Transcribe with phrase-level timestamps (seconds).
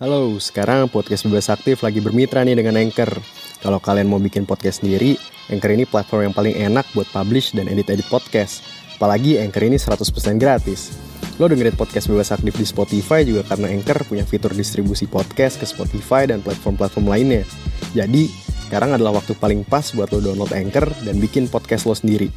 [0.00, 3.20] Halo, sekarang podcast Bebas Aktif lagi bermitra nih dengan Anchor.
[3.60, 5.20] Kalau kalian mau bikin podcast sendiri,
[5.52, 8.64] Anchor ini platform yang paling enak buat publish dan edit-edit podcast.
[8.96, 10.96] Apalagi Anchor ini 100% gratis.
[11.36, 15.68] Lo dengerin podcast Bebas Aktif di Spotify juga karena Anchor punya fitur distribusi podcast ke
[15.68, 17.44] Spotify dan platform-platform lainnya.
[17.92, 18.32] Jadi,
[18.72, 22.32] sekarang adalah waktu paling pas buat lo download Anchor dan bikin podcast lo sendiri.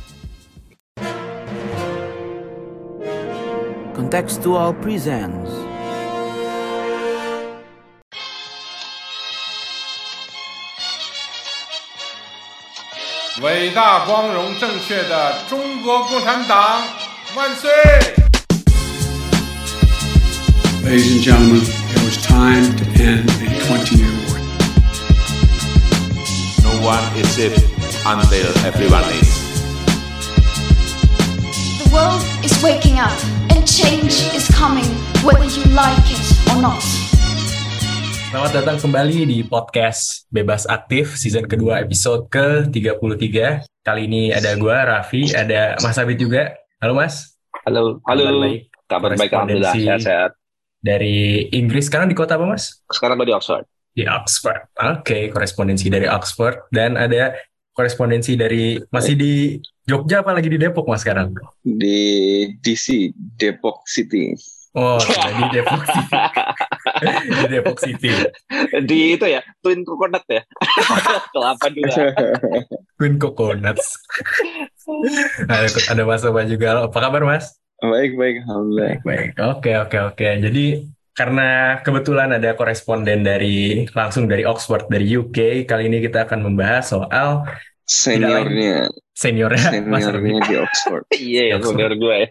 [3.96, 5.73] Contextual presents
[13.43, 16.83] 伟大、光荣、正确的中国共产党
[17.37, 17.71] 万岁！
[20.85, 24.39] Ladies and gentlemen, it was time to end a 20 year war.
[26.65, 27.57] No one is safe
[28.05, 29.29] until everyone is.
[31.85, 33.19] The world is waking up
[33.51, 34.87] and change is coming
[35.23, 37.02] whether you like it or not.
[38.34, 43.62] Selamat datang kembali di podcast Bebas Aktif season kedua episode ke-33.
[43.86, 46.50] Kali ini ada gue, Raffi, ada Mas Abid juga.
[46.82, 47.38] Halo Mas.
[47.62, 48.42] Halo, Kabar halo.
[48.42, 48.62] baik.
[48.90, 50.32] Kabar baik, alhamdulillah sehat-sehat.
[50.82, 52.82] Dari Inggris, sekarang di kota apa Mas?
[52.90, 53.70] Sekarang gue di Oxford.
[53.94, 54.66] Di Oxford.
[54.82, 56.74] Oke, korespondensi dari Oxford.
[56.74, 57.38] Dan ada
[57.78, 61.38] korespondensi dari, masih di Jogja apa lagi di Depok Mas sekarang?
[61.62, 64.34] di DC Depok City.
[64.74, 66.18] Oh, di Depok City.
[67.40, 68.12] di Depok City.
[68.84, 70.42] di itu ya, Twin Coconut ya.
[71.34, 72.14] Kelapa dua.
[73.00, 74.00] Queen Coconuts.
[75.48, 76.88] ada, ada Mas Oba juga.
[76.88, 77.60] Apa kabar Mas?
[77.84, 78.96] baik baik alhamdulillah.
[79.04, 80.28] Baik, oke oke oke.
[80.40, 86.48] Jadi karena kebetulan ada koresponden dari langsung dari Oxford dari UK, kali ini kita akan
[86.48, 87.44] membahas soal
[87.84, 91.04] Seniornya seniornya seniornya di Oxford.
[91.14, 92.30] Iya, ya, benar gue ya.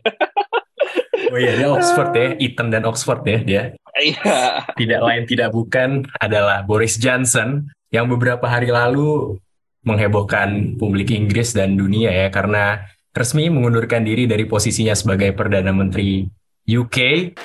[1.30, 3.62] Oh iya, dia Oxford ya, Eton dan Oxford ya dia.
[3.92, 4.64] Iya.
[4.72, 9.36] Tidak lain tidak bukan adalah Boris Johnson yang beberapa hari lalu
[9.84, 16.24] menghebohkan publik Inggris dan dunia ya karena resmi mengundurkan diri dari posisinya sebagai perdana menteri
[16.64, 16.98] UK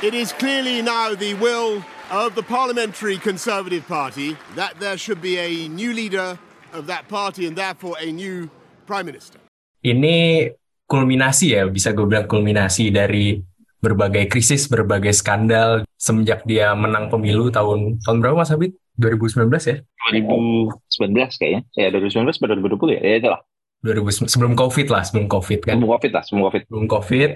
[0.06, 5.36] It is clearly now the will of the Parliamentary Conservative Party that there should be
[5.36, 6.40] a new leader
[6.72, 8.48] of that party and therefore a new
[8.88, 9.42] Prime Minister.
[9.84, 10.48] ini
[10.88, 13.40] kulminasi ya, bisa gue bilang kulminasi dari
[13.78, 18.74] berbagai krisis, berbagai skandal semenjak dia menang pemilu tahun tahun berapa Mas Habib?
[18.98, 19.78] 2019 ya?
[20.10, 21.62] 2019 kayaknya.
[21.78, 23.02] Ya, 2019 atau 2020 ya?
[23.06, 23.42] Ya, itu lah.
[23.86, 25.78] 2000 sebelum Covid lah, sebelum Covid kan.
[25.78, 26.62] Sebelum COVID lah, sebelum COVID.
[26.66, 27.32] Sebelum Covid,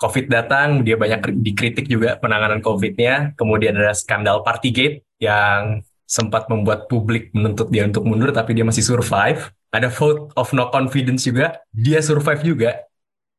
[0.00, 3.34] Covid datang, dia banyak kri- dikritik juga penanganan Covid-nya.
[3.34, 8.82] Kemudian ada skandal Partygate yang sempat membuat publik menuntut dia untuk mundur, tapi dia masih
[8.82, 9.50] survive.
[9.70, 12.70] Ada vote of no confidence juga, dia survive juga.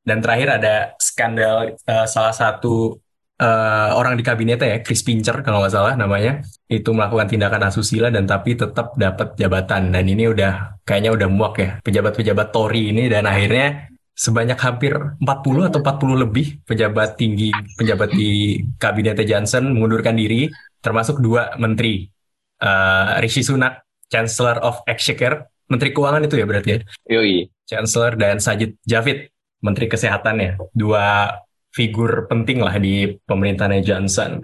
[0.02, 2.98] Dan terakhir ada skandal eh, salah satu
[3.38, 8.10] eh, orang di kabinetnya ya, Chris Pincher kalau nggak salah namanya, itu melakukan tindakan asusila
[8.10, 9.94] dan tapi tetap dapat jabatan.
[9.94, 15.70] Dan ini udah kayaknya udah muak ya, pejabat-pejabat Tory ini dan akhirnya sebanyak hampir 40
[15.72, 20.46] atau 40 lebih pejabat tinggi, pejabat di kabinetnya Johnson mengundurkan diri,
[20.84, 22.06] termasuk dua menteri,
[22.62, 26.80] Eh, Rishi Sunak, Chancellor of Exchequer, Menteri Keuangan itu ya berarti ya,
[27.10, 27.50] Yoi.
[27.66, 29.31] Chancellor dan Sajid Javid,
[29.62, 31.38] Menteri Kesehatannya, dua
[31.72, 34.44] figur penting lah di pemerintahannya Johnson.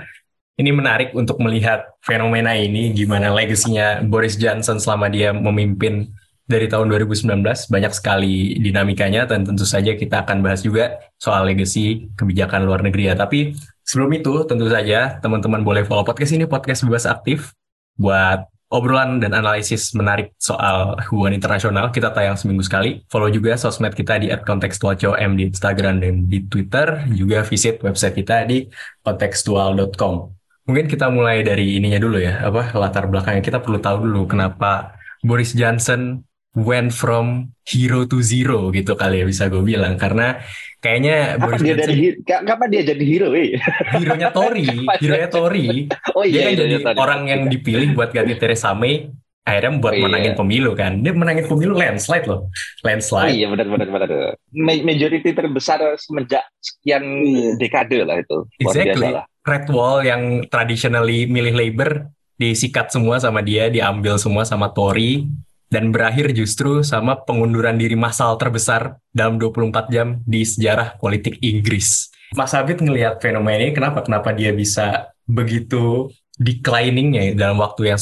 [0.58, 6.10] Ini menarik untuk melihat fenomena ini, gimana legasinya Boris Johnson selama dia memimpin
[6.48, 12.10] dari tahun 2019, banyak sekali dinamikanya, dan tentu saja kita akan bahas juga soal legasi
[12.16, 13.16] kebijakan luar negeri ya.
[13.20, 13.54] Tapi
[13.86, 17.54] sebelum itu, tentu saja teman-teman boleh follow podcast ini, podcast bebas aktif,
[18.00, 21.88] buat obrolan dan analisis menarik soal hubungan internasional.
[21.92, 23.00] Kita tayang seminggu sekali.
[23.08, 27.08] Follow juga sosmed kita di @kontekstualcom di Instagram dan di Twitter.
[27.16, 28.68] Juga visit website kita di
[29.04, 30.36] kontekstual.com.
[30.68, 33.40] Mungkin kita mulai dari ininya dulu ya, apa latar belakangnya.
[33.40, 39.26] Kita perlu tahu dulu kenapa Boris Johnson went from hero to zero gitu kali ya
[39.28, 40.40] bisa gue bilang karena
[40.80, 43.48] kayaknya Kapan Boris dia Johnson dari kapan dia jadi hero, eh?
[43.94, 44.66] hero-nya Tory,
[45.02, 45.68] hero-nya Tory.
[46.16, 49.10] Oh Dia iya, kan iya, jadi iya, orang yang dipilih buat ganti Theresa May,
[49.42, 50.06] akhirnya buat Oh, iya.
[50.06, 51.02] menangin pemilu kan.
[51.02, 52.48] Dia menangin pemilu landslide loh.
[52.48, 53.34] Oh Landslide.
[53.34, 54.10] iya, benar benar benar.
[54.54, 57.50] Ma- Majority terbesar semenjak sekian Iya.
[57.58, 58.38] dekade lah itu.
[58.62, 59.08] Exactly.
[59.14, 59.26] lah.
[59.44, 62.06] Red Wall yang traditionally milih Labour
[62.38, 65.26] disikat semua sama dia, diambil semua sama Tory
[65.68, 72.08] dan berakhir justru sama pengunduran diri massal terbesar dalam 24 jam di sejarah politik Inggris.
[72.36, 74.04] Mas Abid ngelihat fenomena ini kenapa?
[74.04, 78.02] Kenapa dia bisa begitu decliningnya ya dalam waktu yang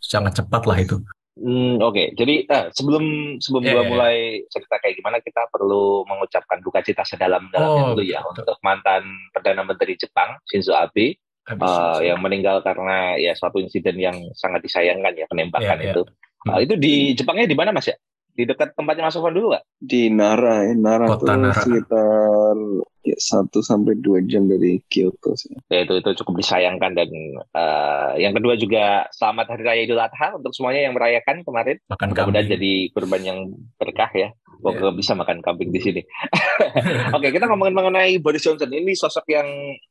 [0.00, 0.96] sangat cepat lah itu.
[1.40, 3.88] Hmm, Oke, jadi eh, sebelum sebelum Iya, gua iya.
[3.88, 4.16] mulai
[4.52, 8.44] cerita kayak gimana, kita perlu mengucapkan duka cita sedalam-dalamnya Oh, dulu ya betul.
[8.44, 11.16] untuk mantan perdana menteri Jepang Shinzo Abe
[11.48, 12.04] Habis eh, selesai.
[12.12, 15.92] yang meninggal karena ya suatu insiden yang sangat disayangkan ya penembakan Iya, iya.
[15.96, 16.02] itu.
[16.04, 16.18] Hmm.
[16.42, 17.96] Eh, itu di Jepangnya di mana Mas ya?
[18.30, 19.64] Di dekat tempatnya Mas Sofwan dulu nggak?
[19.76, 20.72] Di Nara, ya.
[20.72, 21.52] Nara Kota tuh Nara.
[21.52, 22.56] sekitar
[23.02, 25.52] ya, satu sampai dua jam dari Kyoto sih.
[25.68, 30.38] Ya, itu itu cukup disayangkan dan eh, yang kedua juga selamat hari raya Idul Adha
[30.38, 31.76] untuk semuanya yang merayakan kemarin.
[31.86, 32.54] makan Mudah-mudahan kambing.
[32.56, 33.38] jadi kurban yang
[33.76, 34.28] berkah ya.
[34.56, 34.96] Semoga Iya.
[34.96, 36.00] bisa makan kambing di sini.
[37.16, 38.68] Oke, kita ngomongin mengenai Boris Johnson.
[38.68, 39.48] Ini sosok yang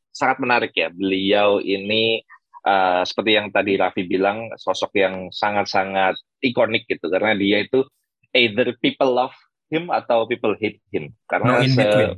[0.10, 0.90] sangat menarik ya.
[0.90, 2.24] Beliau ini
[2.61, 7.07] eh, seperti yang tadi Raffi bilang, sosok yang sangat-sangat ikonik gitu.
[7.07, 7.83] Karena dia itu
[8.33, 9.35] either people love
[9.69, 11.09] him atau people hate him.
[11.09, 12.11] No Karena in se- between.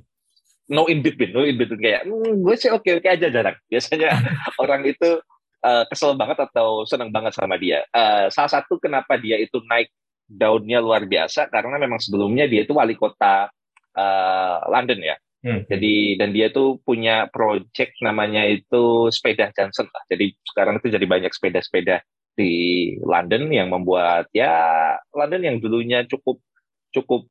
[0.72, 3.58] no in between, no in between kayak "Hmm, gue sih oke oke aja jarang.
[3.72, 4.10] Biasanya
[4.56, 5.20] orang itu
[5.62, 7.84] eh, kesel banget atau senang banget sama dia.
[7.92, 9.92] Eh, salah satu kenapa dia itu naik
[10.32, 13.52] daunnya luar biasa karena memang sebelumnya dia itu wali kota
[13.96, 15.16] eh, London ya.
[15.42, 15.66] Hmm.
[15.66, 20.04] Jadi dan dia tuh punya project namanya itu sepeda Johnson lah.
[20.06, 22.06] Jadi sekarang itu jadi banyak sepeda-sepeda
[22.38, 22.54] di
[23.02, 24.54] London yang membuat ya
[25.12, 26.40] London yang dulunya cukup
[26.94, 27.28] cukup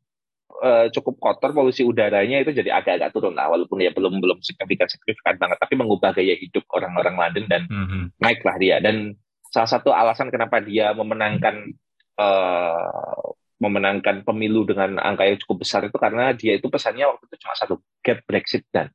[0.60, 4.90] eh, cukup kotor polusi udaranya itu jadi agak-agak turun lah walaupun ya belum belum signifikan
[4.90, 8.18] signifikan banget tapi mengubah gaya hidup orang-orang London dan Mhm.
[8.20, 9.16] naiklah dia dan
[9.48, 11.72] salah satu alasan kenapa dia memenangkan
[12.20, 13.24] eh,
[13.60, 17.54] memenangkan pemilu dengan angka yang cukup besar itu karena dia itu pesannya waktu itu cuma
[17.54, 18.88] satu get Brexit dan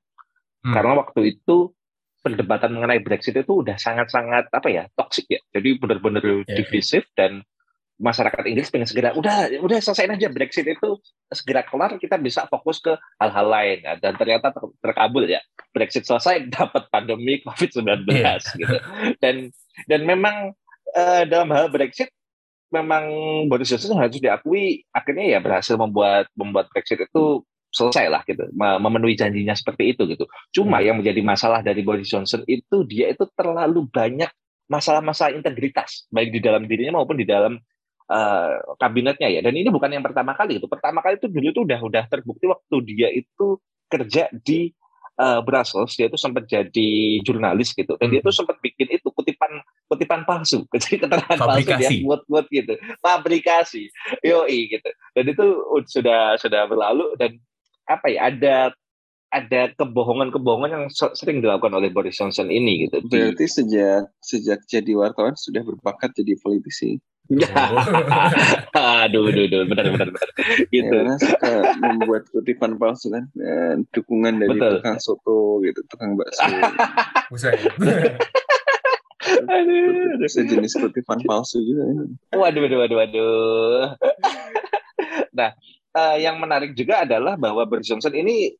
[0.66, 0.74] Hmm.
[0.74, 1.78] karena waktu itu
[2.20, 6.58] perdebatan mengenai Brexit itu udah sangat-sangat apa ya toksik ya jadi benar-benar Iya.
[6.58, 7.46] divisif dan
[7.96, 10.98] masyarakat Inggris pengen segera udah udah selesaiin aja Brexit itu
[11.30, 15.38] segera kelar kita bisa fokus ke hal-hal lain Nah, dan ternyata ter- terkabul ya
[15.70, 18.42] Brexit selesai dapat pandemi COVID-19 Iya.
[18.58, 18.76] gitu
[19.22, 19.36] dan
[19.86, 20.58] dan memang
[20.92, 22.10] eh, dalam hal Brexit
[22.74, 23.04] memang
[23.50, 27.46] Boris Johnson harus diakui akhirnya ya berhasil membuat membuat Brexit itu
[27.76, 28.48] selesai lah gitu.
[28.56, 30.26] Me- memenuhi janjinya seperti itu gitu.
[30.56, 34.32] Cuma yang menjadi masalah dari Boris Johnson itu dia itu terlalu banyak
[34.66, 37.60] masalah-masalah integritas baik di dalam dirinya maupun di dalam
[38.10, 39.42] eh, kabinetnya ya.
[39.44, 42.46] Dan ini bukan yang pertama kali itu pertama kali itu dulu itu udah udah terbukti
[42.50, 43.60] waktu dia itu
[43.92, 44.72] kerja di
[45.20, 46.90] eh, Brussels dia itu sempat jadi
[47.22, 48.00] jurnalis gitu.
[48.00, 49.52] Dan dia itu sempat bikin itu kutipan
[49.86, 51.96] kutipan palsu jadi keterangan palsu dia Fabrikasi.
[52.02, 53.84] buat buat gitu fabrikasi
[54.22, 55.46] yoi gitu dan itu
[55.86, 57.38] sudah sudah berlalu dan
[57.86, 58.56] apa ya ada
[59.28, 64.64] ada kebohongan-kebohongan yang se- sering dilakukan oleh Boris Johnson ini gitu di Berarti sejak sejak
[64.64, 66.96] jadi wartawan sudah berbakat jadi politisi.
[68.72, 70.30] aduh, aduh, aduh, benar, benar, benar.
[70.38, 70.88] Ya, Gitu.
[70.88, 73.26] karena suka membuat kutipan palsu kan.
[73.34, 74.72] Dan dukungan dari Betul.
[74.78, 76.46] tukang soto gitu, tukang bakso.
[77.34, 77.58] Buset.
[80.16, 80.30] Aduh.
[80.36, 81.84] Sejenis kutipan palsu juga.
[81.86, 82.04] ya.
[82.40, 83.82] Waduh, waduh, waduh, waduh.
[85.38, 85.52] nah,
[85.96, 88.56] eh, yang menarik juga adalah bahwa Boris Johnson ini,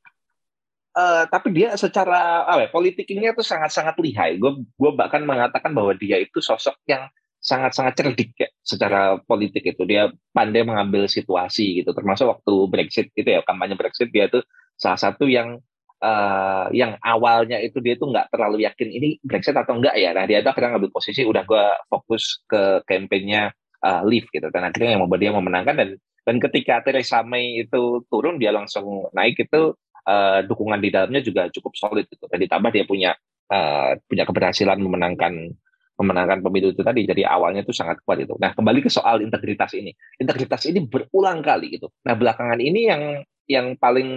[0.96, 4.38] eh, tapi dia secara apa ya, politikingnya itu sangat-sangat lihai.
[4.38, 7.08] Gue gue bahkan mengatakan bahwa dia itu sosok yang
[7.46, 9.86] sangat-sangat cerdik ya secara politik itu.
[9.86, 11.94] Dia pandai mengambil situasi gitu.
[11.94, 14.42] Termasuk waktu Brexit gitu ya, kampanye Brexit dia tuh
[14.76, 15.62] salah satu yang
[16.04, 20.12] eh, yang awalnya itu dia tuh nggak terlalu yakin ini Brexit atau enggak ya.
[20.16, 23.52] Nah dia tuh akhirnya ngambil posisi udah gue fokus ke kampanyenya
[23.86, 24.48] uh, Leave gitu.
[24.50, 25.90] Dan akhirnya yang membuat dia memenangkan dan
[26.26, 29.78] dan ketika Theresa May itu turun dia langsung naik itu
[30.10, 32.26] eh, dukungan di dalamnya juga cukup solid gitu.
[32.26, 33.12] Dan ditambah dia punya
[33.54, 35.54] eh, punya keberhasilan memenangkan
[35.96, 37.06] memenangkan pemilu itu tadi.
[37.06, 38.34] Jadi awalnya itu sangat kuat itu.
[38.42, 39.94] Nah kembali ke soal integritas ini.
[40.18, 41.94] Integritas ini berulang kali gitu.
[42.10, 43.02] Nah belakangan ini yang
[43.46, 44.10] yang paling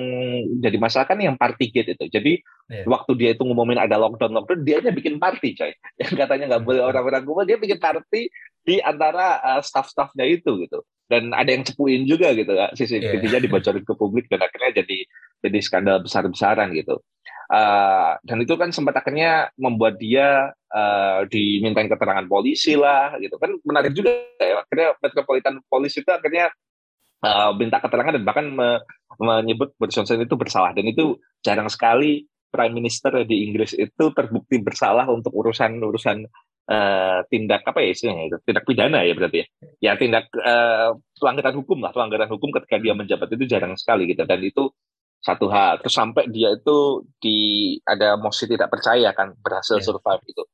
[0.60, 2.04] jadi masalah kan yang party gate itu.
[2.08, 2.32] Jadi
[2.68, 2.84] Iya.
[2.84, 5.72] waktu dia itu ngumumin ada lockdown lockdown, dia aja bikin party coy.
[6.04, 8.28] Yang katanya nggak boleh orang-orang kumpul, dia bikin party
[8.60, 10.84] di antara uh, staff-staffnya itu gitu.
[11.08, 12.52] Dan ada yang cepuin juga gitu.
[12.52, 15.08] CCTV-nya dibocorin ke publik dan akhirnya jadi
[15.40, 17.00] jadi skandal besar-besaran gitu.
[17.48, 23.56] Uh, dan itu kan sempat akhirnya membuat dia uh, dimintain keterangan polisi lah gitu kan
[23.64, 26.52] menarik juga ya akhirnya Metropolitan Police itu akhirnya
[27.24, 28.82] uh, minta keterangan dan bahkan me-
[29.18, 30.70] menyebut Boris Johnson itu bersalah.
[30.76, 36.24] Dan itu jarang sekali Prime Minister di Inggris itu terbukti bersalah untuk urusan-urusan
[36.68, 38.36] eh, tindak apa ya istilahnya itu?
[38.40, 39.46] Tindak pidana ya berarti ya?
[39.84, 41.92] Ya tindak eh, pelanggaran hukum lah.
[41.92, 44.24] Pelanggaran hukum ketika dia menjabat itu jarang sekali gitu.
[44.24, 44.72] Dan itu
[45.20, 45.82] satu hal.
[45.84, 47.38] Terus sampai dia itu di
[47.84, 49.84] ada mosi tidak percaya kan berhasil Iya.
[49.84, 50.44] survive gitu.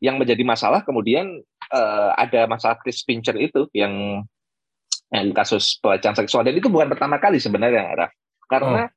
[0.00, 1.36] Yang menjadi masalah kemudian
[1.68, 4.24] eh, ada masalah Chris Pincher itu yang
[5.10, 6.46] yang kasus pelecehan seksual.
[6.46, 8.10] Dan itu bukan pertama kali sebenarnya
[8.46, 8.90] karena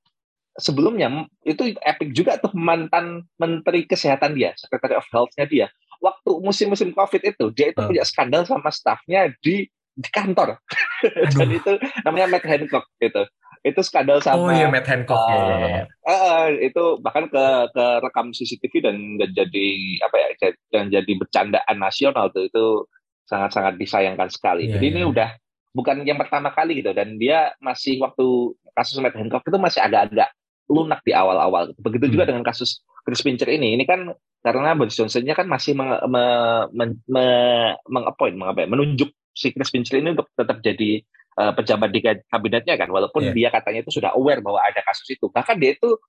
[0.58, 5.68] sebelumnya m- itu epic juga tuh mantan menteri kesehatan dia secretary of health-nya dia.
[5.98, 7.90] Waktu musim-musim covid itu dia itu Oh.
[7.90, 10.58] punya skandal sama staffnya di di kantor.
[11.38, 13.26] Dan itu namanya Matt Hancock gitu.
[13.64, 18.36] Itu skandal sama Oh iya Matt Hancock ya, ya, eh, itu bahkan ke ke rekam
[18.36, 19.68] CCTV dan, dan jadi
[20.04, 20.28] apa ya
[20.74, 22.52] dan jadi bercandaan nasional tuh.
[22.52, 22.92] Itu
[23.24, 24.68] sangat-sangat disayangkan sekali.
[24.68, 24.94] Iya, jadi iya.
[25.00, 25.30] ini udah
[25.74, 30.30] bukan yang pertama kali gitu dan dia masih waktu kasus Matt Hancock itu masih agak-agak
[30.70, 31.74] lunak di awal-awal.
[31.74, 31.80] gitu.
[31.84, 32.38] Begitu juga Hmm.
[32.38, 33.76] dengan kasus Chris Pincher ini.
[33.76, 36.24] Ini kan karena Boris Johnson-nya kan masih meng, me,
[36.72, 41.04] men- me- mengappoint, mengapa ya, menunjuk si Chris Pincher ini untuk tetap jadi
[41.36, 42.00] uh, pejabat di
[42.30, 43.34] kabinetnya kan, walaupun Iya.
[43.36, 45.28] dia katanya itu sudah aware bahwa ada kasus itu.
[45.28, 46.00] Bahkan dia itu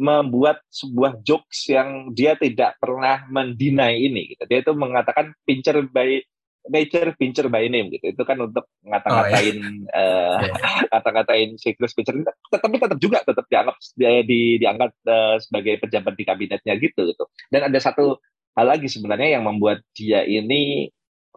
[0.00, 4.32] membuat sebuah jokes yang dia tidak pernah mendinai ini.
[4.34, 4.42] Gitu.
[4.48, 6.24] Dia itu mengatakan Pincher by
[6.68, 8.12] nature, Pincher by name gitu.
[8.12, 9.56] Itu kan untuk ngata-ngatain
[9.88, 10.40] eh,
[10.92, 12.20] kata-katain si Chris Pincher.
[12.52, 17.24] Tetapi tetap juga tetap dianggap dia di, diangkat eh, sebagai pejabat di kabinetnya gitu gitu.
[17.48, 18.20] Dan ada satu
[18.58, 20.90] hal lagi sebenarnya yang membuat dia ini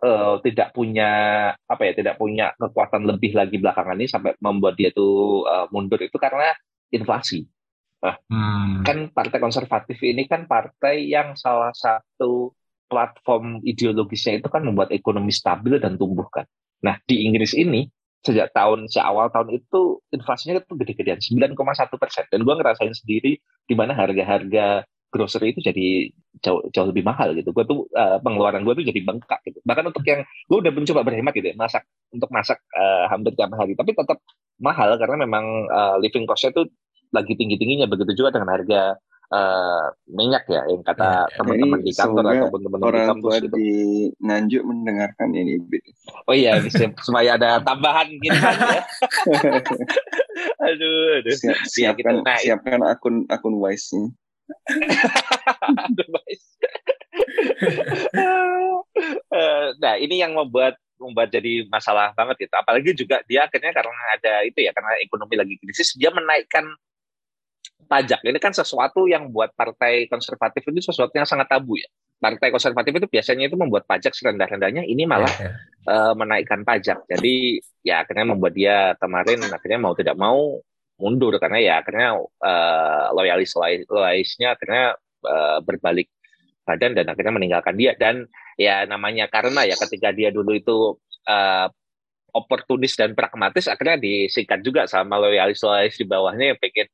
[0.04, 1.12] eh, tidak punya
[1.56, 6.02] apa ya tidak punya kekuatan lebih lagi belakangan ini sampai membuat dia tuh eh, mundur
[6.04, 6.52] itu karena
[6.94, 7.48] inflasi
[8.04, 8.84] Hmm.
[8.84, 12.52] kan partai konservatif ini kan partai yang salah satu
[12.94, 16.46] platform ideologisnya itu kan membuat ekonomi stabil dan tumbuh kan.
[16.86, 17.90] Nah di Inggris ini
[18.24, 21.58] sejak tahun seawal tahun itu inflasinya itu gede-gedean 9,1
[21.98, 26.10] persen dan gua ngerasain sendiri di mana harga-harga grocery itu jadi
[26.42, 27.50] jauh, jauh lebih mahal gitu.
[27.52, 29.60] Gua tuh eh, pengeluaran gua tuh jadi bengkak gitu.
[29.66, 31.84] Bahkan untuk yang gua udah mencoba berhemat gitu ya, masak
[32.14, 34.22] untuk masak eh, hampir tiap hari, tapi tetap
[34.62, 36.70] mahal karena memang eh, living cost-nya tuh
[37.12, 37.90] lagi tinggi-tingginya.
[37.92, 38.96] Begitu juga dengan harga
[39.32, 43.24] eh, minyak ya, yang kata Ya, teman-teman Jadi di kantor ataupun teman-teman di orang kampus
[43.24, 43.56] tua gitu.
[43.56, 43.70] di
[44.20, 45.54] Nganjuk mendengarkan ini.
[46.28, 48.82] Oh iya, ini siap- supaya ada tambahan gitu kan ya.
[50.68, 51.36] aduh, aduh.
[51.38, 52.26] Siap, Iya, siapkan gitu.
[52.28, 54.12] Nah, siapkan akun akun Wise-nya.
[59.34, 62.54] Eh, nah ini yang membuat membuat jadi masalah banget gitu.
[62.56, 66.64] Apalagi juga dia akhirnya karena ada itu ya karena ekonomi lagi krisis dia menaikkan
[67.86, 68.24] pajak.
[68.26, 71.88] Ini kan sesuatu yang buat partai konservatif itu sesuatu yang sangat tabu ya.
[72.20, 75.52] Partai konservatif itu biasanya itu membuat pajak serendah-rendahnya, ini malah Ya, ya.
[75.92, 77.04] eh, menaikkan pajak.
[77.12, 80.60] Jadi ya akhirnya membuat dia kemarin akhirnya mau tidak mau
[81.02, 83.52] mundur karena ya akhirnya eh, loyalis
[83.92, 84.96] loyalisnya akhirnya
[85.28, 86.08] eh, berbalik
[86.64, 88.24] badan dan akhirnya meninggalkan dia dan
[88.56, 90.96] ya namanya karena ya ketika dia dulu itu
[91.28, 91.68] eh,
[92.34, 96.88] oportunis dan pragmatis akhirnya disingkat juga sama loyalis loyalis di bawahnya yang pengen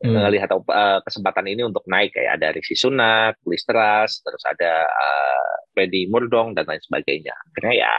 [0.00, 0.16] Hmm.
[0.16, 5.52] melihat uh, kesempatan ini untuk naik kayak ada Rishi Sunak, Liz Truss, terus ada uh,
[5.70, 7.36] Penny Murdong dan lain sebagainya.
[7.52, 7.92] Akhirnya ya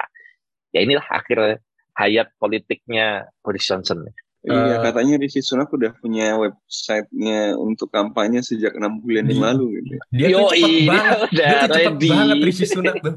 [0.72, 1.62] ya inilah akhir
[1.94, 4.10] hayat politiknya Boris Johnson.
[4.42, 9.46] Iya, Eh, katanya Rishi Sunak udah punya websitenya untuk kampanye sejak enam bulan yang Iya.
[9.54, 9.94] lalu gitu.
[10.10, 11.18] Dia tuh Yoi, cepet dia banget.
[11.22, 12.10] udah Dia tuh cepet ready.
[12.10, 13.16] banget Rishi Sunak tuh.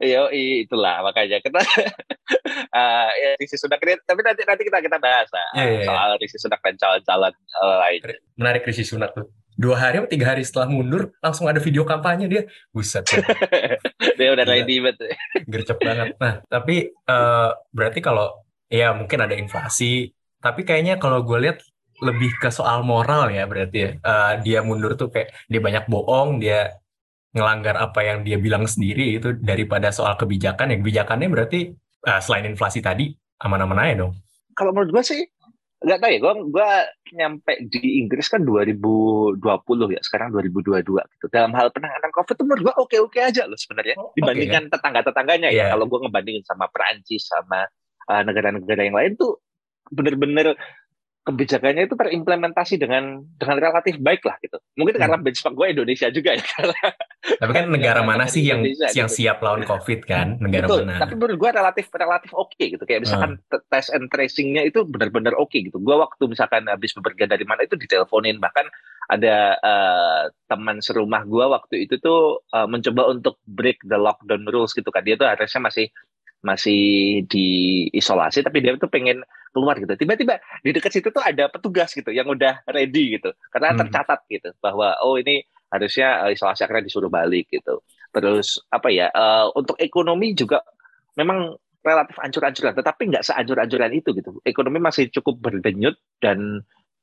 [0.00, 5.28] Yo, itulah makanya kita uh, ya, Rishi Sunak ini, tapi nanti nanti kita kita bahas
[5.28, 5.84] lah iya, iya.
[5.84, 8.00] soal Rishi Sunak dan calon-calon uh, lain.
[8.40, 9.28] Menarik Rishi Sunak tuh.
[9.60, 12.48] Dua hari atau tiga hari setelah mundur, langsung ada video kampanye dia.
[12.72, 13.04] Buset.
[13.12, 13.20] ya.
[14.16, 15.12] Dia udah ready betul.
[15.44, 16.16] gercep banget.
[16.16, 18.40] Nah, tapi eh, berarti kalau
[18.72, 21.60] ya mungkin ada inflasi, tapi kayaknya kalau gue lihat
[22.00, 23.90] lebih ke soal moral ya berarti ya.
[24.00, 26.80] Eh, dia mundur tuh kayak dia banyak bohong, dia
[27.30, 30.74] ngelanggar apa yang dia bilang sendiri itu daripada soal kebijakan.
[30.74, 31.60] Ya kebijakannya berarti
[32.06, 33.10] eh, selain inflasi tadi
[33.40, 34.12] aman-aman aja dong.
[34.52, 35.22] Kalau menurut gue sih
[35.80, 36.70] nggak tahu ya, gue gue
[37.16, 39.40] nyampe di Inggris kan 2020
[39.96, 41.26] ya, sekarang 2022 gitu.
[41.32, 45.70] Dalam hal penanganan COVID itu menurut gue oke-oke aja loh sebenarnya Oh, dibandingkan tetangga-tetangganya Iya.
[45.70, 45.72] ya.
[45.72, 47.64] Kalau gue ngebandingin sama Perancis sama
[48.12, 49.40] uh, negara-negara yang lain tuh
[49.88, 50.52] bener-bener
[51.30, 54.58] kebijakannya itu terimplementasi dengan dengan relatif baik lah gitu.
[54.74, 55.02] Mungkin Hmm.
[55.06, 56.78] karena benchmark gue Indonesia juga ya karena
[57.38, 59.16] Tapi kan negara mana sih yang Indonesia yang gitu.
[59.22, 60.36] siap lawan COVID kan?
[60.42, 60.98] Negara Betul, mana?
[60.98, 62.82] tapi menurut gue relatif relatif oke gitu.
[62.82, 65.78] Kayak misalkan te- tes and tracingnya itu benar-benar oke gitu.
[65.78, 68.66] Gue waktu misalkan habis bepergian dari mana itu diteleponin bahkan
[69.06, 74.74] ada eh, teman serumah gue waktu itu tuh eh, mencoba untuk break the lockdown rules
[74.74, 75.06] gitu kan.
[75.06, 75.86] Dia tuh harusnya masih
[76.40, 79.20] masih diisolasi tapi dia tuh pengen
[79.52, 79.92] keluar gitu.
[79.98, 83.34] Tiba-tiba di dekat situ tuh ada petugas gitu yang udah ready gitu.
[83.52, 83.84] Karena Hmm.
[83.84, 87.82] tercatat gitu bahwa oh ini harusnya eh, isolasi akhirnya disuruh balik gitu.
[88.14, 90.62] Terus apa ya eh, untuk ekonomi juga
[91.18, 94.36] memang relatif ancur-ancuran, tetapi nggak seancur-ancuran itu gitu.
[94.44, 96.60] Ekonomi masih cukup berdenyut dan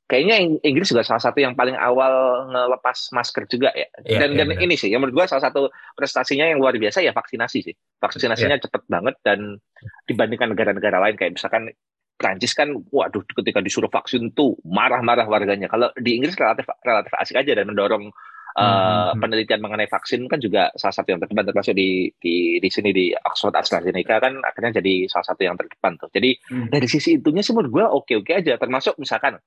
[0.08, 2.12] kayaknya Ing- Inggris juga salah satu yang paling awal
[2.48, 3.86] ngelepas masker juga ya.
[4.02, 4.64] Iya, dan iya, dan benar.
[4.64, 7.74] ini sih, yang menurut gua salah satu prestasinya yang luar biasa ya vaksinasi sih.
[8.00, 8.64] Vaksinasinya Iya.
[8.64, 9.60] cepet banget dan
[10.08, 11.70] dibandingkan negara-negara lain kayak misalkan
[12.18, 15.70] Prancis kan, waduh ketika disuruh vaksin tuh marah-marah warganya.
[15.70, 18.10] Kalau di Inggris relatif relatif asik aja dan mendorong
[18.58, 19.22] Uh, Hmm.
[19.22, 23.14] penelitian mengenai vaksin kan juga salah satu yang terdepan termasuk di di di sini di
[23.14, 26.10] Oxford AstraZeneca kan akhirnya jadi salah satu yang terdepan tuh.
[26.10, 26.66] Jadi Hmm.
[26.66, 28.58] dari sisi itunya sih menurut gue oke-oke aja.
[28.58, 29.38] Termasuk misalkan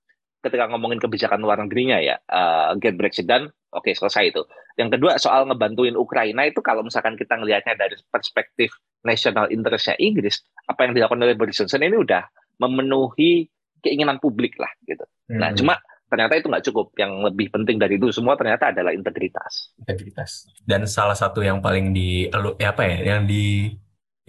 [0.42, 4.42] ketika ngomongin kebijakan luar negerinya ya, uh, get Brexit dan oke selesai itu.
[4.76, 8.74] Yang kedua soal ngebantuin Ukraina itu kalau misalkan kita ngelihatnya dari perspektif
[9.06, 12.26] national interestnya Inggris, apa yang dilakukan oleh Boris Johnson ini udah
[12.62, 13.50] memenuhi
[13.82, 15.04] keinginan publik lah gitu.
[15.34, 15.58] Nah Hmm.
[15.58, 15.74] cuma
[16.12, 16.94] ternyata itu nggak cukup.
[16.98, 19.74] Yang lebih penting dari itu semua ternyata adalah integritas.
[19.82, 20.46] integritas.
[20.62, 22.30] Dan salah satu yang paling di
[22.60, 23.72] ya apa ya, yang di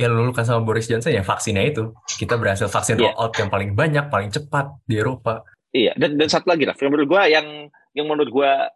[0.01, 1.93] yang lulukan sama Boris Johnson ya vaksinnya itu.
[2.17, 3.13] Kita berhasil vaksin Iya.
[3.13, 5.45] roll out yang paling banyak, paling cepat di Eropa.
[5.73, 8.69] Iya, dan dan satu lagi lah, menurut gua yang yang menurut gua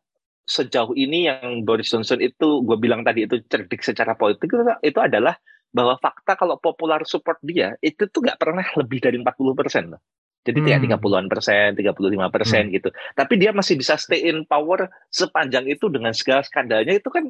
[0.47, 4.99] sejauh ini yang Boris Johnson itu gue bilang tadi itu cerdik secara politik itu, itu
[5.03, 5.35] adalah
[5.75, 10.01] bahwa fakta kalau popular support dia itu tuh nggak pernah lebih dari 40 persen loh.
[10.47, 10.79] Jadi Hmm.
[10.87, 12.95] 30-an persen, 35 persen gitu.
[13.19, 17.27] Tapi dia masih bisa stay in power sepanjang itu dengan segala skandalnya itu kan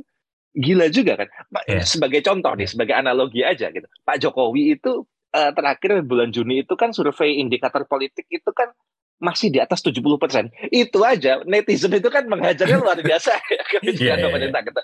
[0.52, 1.28] gila juga kan.
[1.64, 1.80] Iya.
[1.88, 3.88] Sebagai contoh nih, sebagai analogi aja gitu.
[4.04, 8.68] Pak Jokowi itu eh, terakhir bulan Juni itu kan survei indikator politik itu kan
[9.16, 10.52] masih di atas 70 persen.
[10.68, 14.24] Itu aja netizen itu kan menghajarnya luar biasa ya kebijakan iya, iya.
[14.28, 14.80] pemerintah gitu.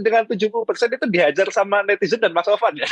[0.00, 2.88] Dengan 70 persen itu dihajar sama netizen dan Mas Sofan ya.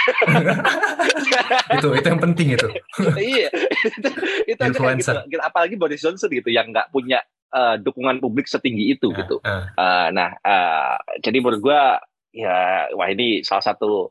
[1.81, 2.69] itu itu yang penting itu.
[3.33, 4.09] iya, itu,
[4.45, 4.76] itu aja gitu.
[4.76, 5.14] Influencer.
[5.41, 7.25] Apalagi Boris Johnson gitu yang nggak punya
[7.55, 9.37] eh, dukungan publik setinggi itu Nah, gitu.
[9.45, 9.64] ah.
[9.73, 11.97] Eh, nah, eh, jadi menurut gua
[12.35, 14.11] ya wah ini salah satu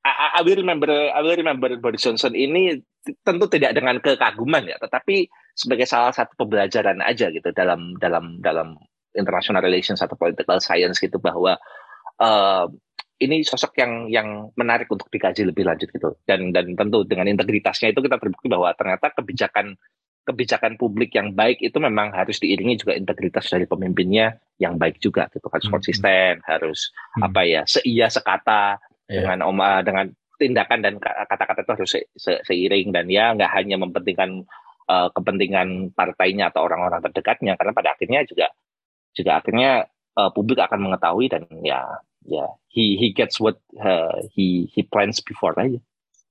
[0.00, 2.78] I, I- will remember I will remember Boris Johnson ini
[3.20, 8.76] tentu tidak dengan kekaguman ya, tetapi sebagai salah satu pembelajaran aja gitu dalam dalam dalam
[9.14, 11.58] international relations atau political science gitu bahwa
[12.20, 12.64] eh,
[13.20, 17.92] ini sosok yang yang menarik untuk dikaji lebih lanjut gitu dan dan tentu dengan integritasnya
[17.92, 19.76] itu kita terbukti bahwa ternyata kebijakan
[20.24, 25.26] kebijakan publik yang baik itu memang harus diiringi juga integritas dari pemimpinnya yang baik juga
[25.32, 25.72] gitu kan Hmm.
[25.74, 27.28] konsisten harus Hmm.
[27.28, 28.78] apa ya seia sekata
[29.10, 29.26] Iya.
[29.26, 30.06] dengan om ah, dengan
[30.38, 34.46] tindakan dan ka- kata-kata itu harus se- se- seiring dan ya nggak hanya mempentingkan
[34.90, 38.50] eh, kepentingan partainya atau orang-orang terdekatnya karena pada akhirnya juga
[39.14, 39.70] juga akhirnya
[40.18, 45.22] eh, publik akan mengetahui dan ya ya he he gets what uh, he he plans
[45.24, 45.80] before aja.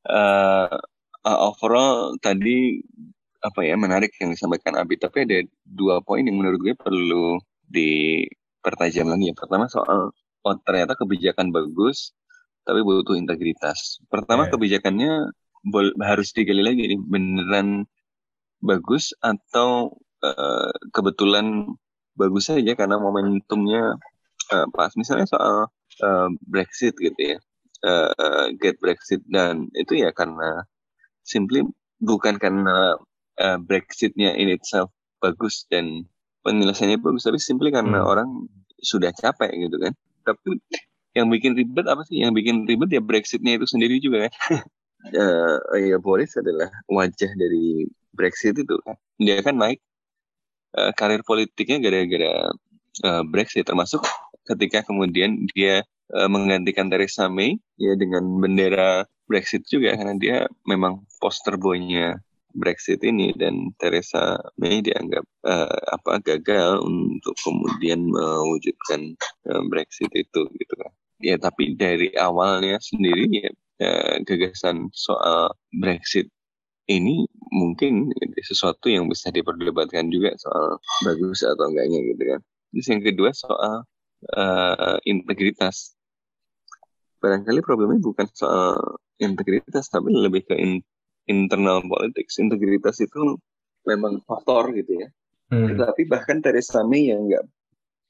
[0.06, 0.76] Eh,
[1.26, 2.80] uh, overall tadi
[3.40, 9.08] apa ya menarik yang disampaikan Abi tapi ada dua poin yang menurut gue perlu dipertajam
[9.10, 9.32] lagi.
[9.32, 10.12] Yang pertama soal
[10.46, 12.14] oh ternyata kebijakan bagus
[12.68, 13.98] tapi butuh integritas.
[14.12, 14.52] Pertama Iya.
[14.54, 15.12] kebijakannya
[15.66, 17.90] bol- harus digali lagi nih beneran
[18.60, 21.68] bagus atau eh, kebetulan
[22.16, 23.96] bagus saja karena momentumnya
[24.52, 24.92] eh, pas.
[25.00, 25.68] Misalnya soal
[26.04, 27.38] eh, Brexit gitu ya.
[27.80, 30.68] Eh, get Brexit dan itu ya karena
[31.24, 31.64] simply
[32.04, 33.00] bukan karena
[33.40, 34.92] eh, Brexitnya in itself
[35.24, 36.08] bagus dan
[36.44, 38.12] penyelesaiannya bagus tapi simply karena Hmm.
[38.12, 38.30] orang
[38.80, 39.94] sudah capek gitu kan.
[40.28, 40.60] Tapi
[41.16, 42.20] yang bikin ribet apa sih?
[42.24, 44.34] Yang bikin ribet ya Brexitnya itu sendiri juga kan.
[45.00, 45.56] Eh,
[45.88, 49.80] ya Boris adalah wajah dari Brexit itu kan dia kan naik
[50.78, 52.34] eh, karir politiknya gara-gara
[53.06, 54.04] eh, Brexit termasuk
[54.50, 61.06] ketika kemudian dia eh, menggantikan Theresa May ya dengan bendera Brexit juga karena dia memang
[61.22, 62.18] poster boynya
[62.58, 69.14] Brexit ini dan Theresa May dianggap eh, apa gagal untuk kemudian mewujudkan
[69.46, 70.92] eh, Brexit itu gitu kan.
[71.22, 73.50] Ya tapi dari awalnya sendiri ya
[73.86, 76.26] eh, gagasan soal Brexit
[76.90, 78.10] ini mungkin
[78.42, 82.40] sesuatu yang bisa diperdebatkan juga soal bagus atau enggaknya gitu kan.
[82.74, 83.86] Terus yang kedua soal
[84.26, 85.94] eh, integritas.
[87.22, 88.80] Barangkali problemnya bukan soal
[89.22, 90.86] integritas tapi lebih ke in-
[91.30, 92.42] internal politics.
[92.42, 93.38] Integritas itu
[93.86, 95.08] memang faktor gitu ya.
[95.54, 95.70] Hmm.
[95.70, 97.46] Tetapi bahkan Theresa May yang nggak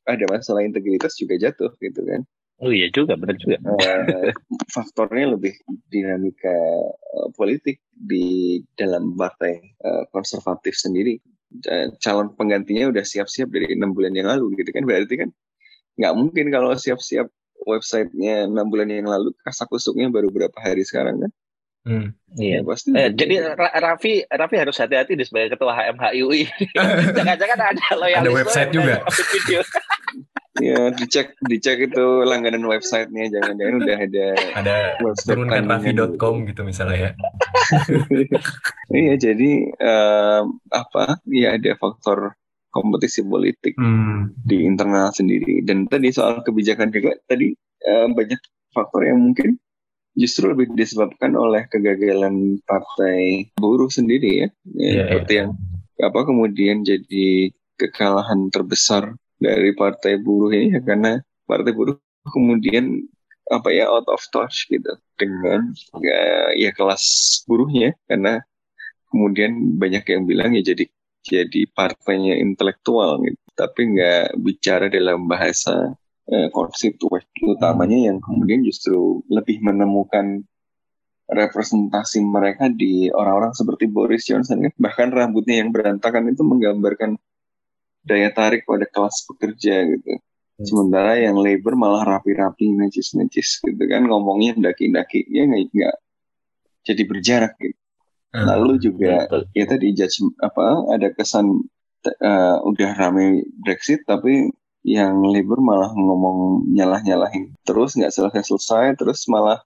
[0.08, 2.24] ada masalah integritas juga jatuh gitu kan.
[2.60, 3.56] Oh iya juga benar juga.
[3.60, 4.36] Eh,
[4.68, 5.56] faktornya lebih
[5.88, 6.52] dinamika
[6.92, 11.20] eh, politik di dalam partai eh, konservatif sendiri.
[12.04, 14.86] Calon penggantinya udah siap-siap dari enam bulan yang lalu gitu kan.
[14.86, 15.30] Berarti kan
[15.98, 17.26] nggak mungkin kalau siap-siap
[17.66, 21.32] websitenya enam bulan yang lalu kasak kusuknya baru berapa hari sekarang kan?
[21.88, 22.08] Hmm.
[22.36, 22.60] Iya.
[22.60, 22.90] Ya, pasti.
[22.92, 26.44] Eh, jadi Ra- Raffi Raffi harus hati-hati di sebagai ketua HMHIUI.
[27.18, 28.96] Jangan-jangan ada loyalis Ada website juga.
[29.08, 29.60] Video.
[30.60, 34.28] Ya dicek dicek itu langganan websitenya jangan-jangan udah ada
[34.60, 34.76] Ada
[35.24, 37.12] turunkan tandingan raffi.com gitu misalnya ya.
[38.90, 40.44] Iya, jadi em,
[40.74, 41.22] apa?
[41.30, 42.34] Ya ada faktor
[42.70, 44.34] kompetisi politik Hmm.
[44.42, 45.62] di internal sendiri.
[45.62, 47.54] Dan tadi soal kebijakan juga tadi
[47.86, 48.42] em, banyak
[48.74, 49.58] faktor yang mungkin
[50.14, 54.48] justru lebih disebabkan oleh kegagalan partai buruh sendiri ya.
[54.74, 55.42] Ya, Iya, seperti iya.
[55.46, 55.52] yang
[56.00, 57.28] apa kemudian jadi
[57.78, 61.96] kekalahan terbesar dari partai buruh ini ya karena partai buruh
[62.28, 63.08] kemudian
[63.50, 65.74] apa ya out of touch gitu dengan
[66.04, 67.04] ya, ya kelas
[67.50, 68.46] buruhnya karena
[69.10, 70.86] kemudian banyak yang bilang ya jadi
[71.26, 73.40] jadi partainya intelektual gitu.
[73.58, 75.94] Tapi nggak bicara dalam bahasa
[76.32, 80.46] eh, konstituen utamanya yang kemudian justru lebih menemukan
[81.30, 84.74] representasi mereka di orang-orang seperti Boris Johnson kan.
[84.80, 87.20] Bahkan rambutnya yang berantakan itu menggambarkan
[88.10, 90.18] daya tarik pada kelas pekerja gitu.
[90.60, 95.96] Sementara yang labor malah rapi-rapi, necis-necis gitu kan ngomongnya daki-daki ya nggak
[96.84, 97.80] jadi berjarak gitu.
[98.36, 98.46] Hmm.
[98.46, 101.64] Lalu juga ya tadi judge apa ada kesan
[102.06, 104.52] uh, udah rame Brexit tapi
[104.88, 109.60] yang labor malah ngomong nyalah-nyalahin terus nggak selesai-selesai terus malah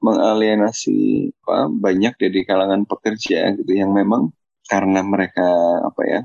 [0.00, 4.32] mengalienasi apa banyak dari kalangan pekerja gitu yang memang
[4.70, 5.44] karena mereka
[5.84, 6.20] apa ya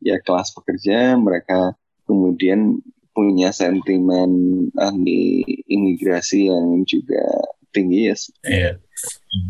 [0.00, 1.74] ya kelas pekerja mereka
[2.06, 2.80] kemudian
[3.16, 4.30] punya sentimen
[4.76, 7.24] ahli imigrasi yang juga
[7.72, 8.16] tinggi ya.
[8.44, 8.74] Yeah.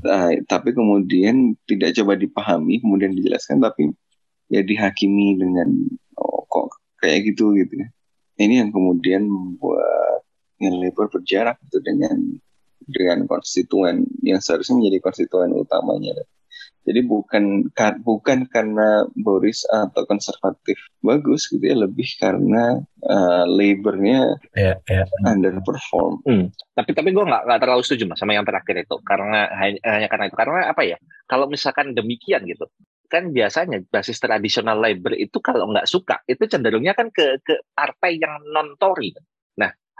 [0.03, 3.91] Nah, tapi kemudian tidak coba dipahami, kemudian dijelaskan, tapi
[4.51, 5.69] ya dihakimi dengan
[6.19, 7.89] oh, kok kayak gitu gitu ya.
[8.43, 10.27] Ini yang kemudian membuat
[10.63, 12.17] yang labor berjarak itu dengan
[12.87, 16.15] dengan konstituen yang seharusnya menjadi konstituen utamanya.
[16.87, 17.67] Jadi bukan
[18.07, 25.05] bukan karena Boris atau konservatif bagus gitu ya, lebih karena uh, labornya yeah, yeah.
[25.27, 26.23] underperform.
[26.23, 26.47] Hmm.
[26.79, 30.25] Tapi tapi gue nggak nggak terlalu setuju mas sama yang terakhir itu karena hanya karena
[30.31, 30.97] itu karena apa ya?
[31.27, 32.71] Kalau misalkan demikian gitu,
[33.11, 38.23] kan biasanya basis tradisional labor itu kalau nggak suka itu cenderungnya kan ke ke partai
[38.23, 39.11] yang non Tory.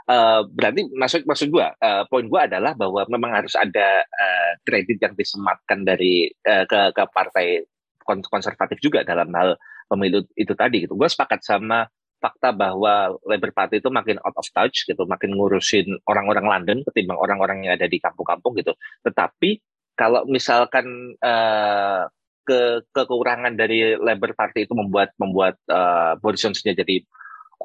[0.07, 5.03] Uh, berarti maksud maksud gue uh, poin gue adalah bahwa memang harus ada uh, kredit
[5.03, 7.67] yang disematkan dari uh, ke ke partai
[8.07, 9.59] konservatif juga dalam hal
[9.91, 10.95] pemilu itu tadi gitu.
[10.95, 11.83] Gue sepakat sama
[12.17, 17.19] fakta bahwa Labour Party itu makin out of touch gitu makin ngurusin orang-orang London ketimbang
[17.19, 18.73] orang-orang yang ada di kampung-kampung gitu.
[19.05, 19.59] Tetapi
[19.97, 22.09] kalau misalkan uh,
[22.47, 27.03] ke kekurangan dari Labour Party itu membuat membuat uh, Boris Johnson jadi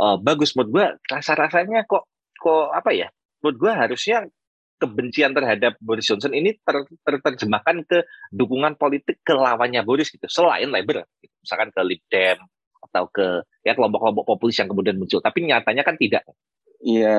[0.02, 2.11] uh, bagus menurut gue rasa-rasanya kok
[2.42, 4.18] kok apa ya menurut gue harusnya
[4.82, 8.02] kebencian terhadap Boris Johnson ini ter, terjemahkan ke
[8.34, 11.34] dukungan politik ke lawannya Boris gitu selain Labour gitu.
[11.38, 12.42] misalkan ke Lib Dem
[12.90, 16.26] atau ke ya kelompok-kelompok populis yang kemudian muncul tapi nyatanya kan tidak
[16.82, 17.14] Ya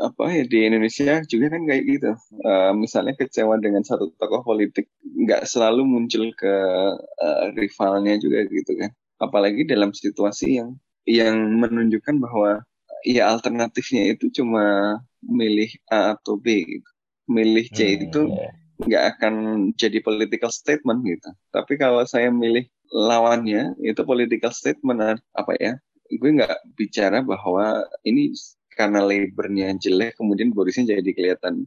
[0.00, 2.16] apa ya di Indonesia juga kan kayak gitu.
[2.40, 6.54] Uh, misalnya kecewa dengan satu tokoh politik nggak selalu muncul ke
[6.96, 8.88] uh, rivalnya juga gitu kan.
[9.20, 12.64] Apalagi dalam situasi yang yang menunjukkan bahwa
[13.06, 16.90] ya alternatifnya itu cuma milih A atau B gitu.
[17.30, 18.50] Milih C hmm, itu iya.
[18.82, 19.34] nggak akan
[19.78, 21.30] jadi political statement gitu.
[21.54, 25.72] Tapi kalau saya milih lawannya itu political statement apa ya?
[26.12, 28.34] Gue nggak bicara bahwa ini
[28.72, 31.64] karena labornya jelek kemudian Borisnya jadi kelihatan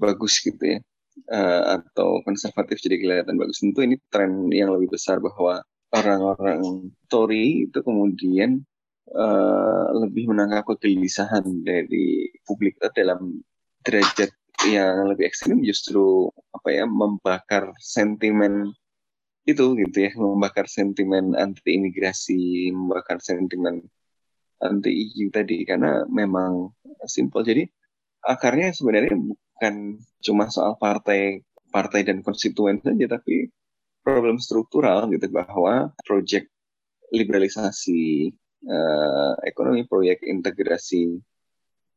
[0.00, 0.80] bagus gitu ya.
[1.32, 3.64] Uh, atau konservatif jadi kelihatan bagus.
[3.64, 8.60] Tentu ini tren yang lebih besar bahwa orang-orang Tory itu kemudian
[9.12, 13.42] uh, lebih menangkap kegelisahan dari publik dalam
[13.86, 14.30] derajat
[14.66, 18.72] yang lebih ekstrim justru apa ya membakar sentimen
[19.46, 23.84] itu gitu ya membakar sentimen anti imigrasi membakar sentimen
[24.58, 26.72] anti EU tadi karena memang
[27.06, 27.44] simpel.
[27.44, 27.68] Jadi
[28.24, 33.52] akarnya sebenarnya bukan cuma soal partai partai dan konstituen saja tapi
[34.00, 36.48] problem struktural gitu bahwa proyek
[37.12, 38.32] liberalisasi
[38.66, 41.22] uh, ekonomi proyek integrasi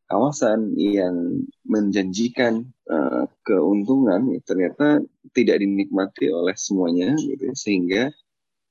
[0.09, 5.05] kawasan yang menjanjikan uh, keuntungan ya, ternyata
[5.37, 8.03] tidak dinikmati oleh semuanya gitu ya, sehingga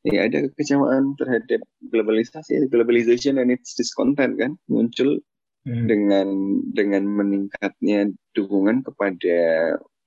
[0.03, 1.63] ya ada kekecewaan terhadap
[1.95, 5.23] globalisasi globalization and its discontent kan muncul
[5.67, 5.87] hmm.
[5.87, 6.29] dengan
[6.75, 9.39] dengan meningkatnya dukungan kepada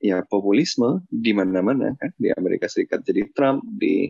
[0.01, 4.09] ya populisme di mana-mana kan di Amerika Serikat jadi Trump di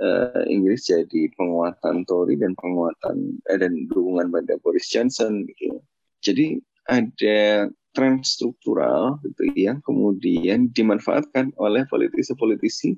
[0.00, 5.80] uh, Inggris jadi penguatan Tory dan penguatan eh, dan dukungan pada Boris Johnson gitu.
[6.24, 6.58] Jadi
[6.88, 12.96] ada tren struktural gitu yang kemudian dimanfaatkan oleh politisi-politisi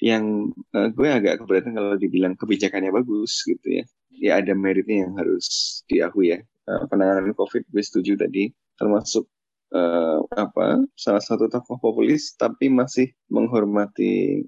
[0.00, 3.84] yang uh, gue agak keberatan kalau dibilang kebijakannya bagus gitu ya.
[4.20, 6.38] Ya ada meritnya yang harus diakui ya.
[6.68, 9.28] Uh, penanganan COVID gue setuju tadi termasuk
[9.76, 14.44] uh, apa salah satu tokoh populis tapi masih menghormati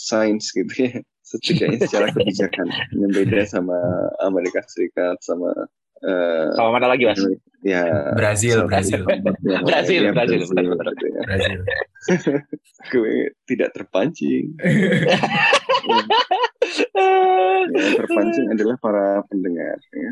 [0.00, 0.92] sains gitu ya
[1.30, 3.76] setidaknya secara kebijakan yang beda sama
[4.24, 5.52] Amerika Serikat sama
[6.00, 7.20] eh, Sama mana lagi, Mas?
[7.60, 7.84] ya
[8.16, 9.04] Brazil, Brazil.
[9.44, 10.94] ya, Brazil, ya, Brazil, benar, benar.
[10.96, 11.22] ya.
[11.28, 11.58] Brazil.
[12.88, 14.56] gue tidak terpancing
[17.70, 20.10] yang terpancing adalah para pendengar ya.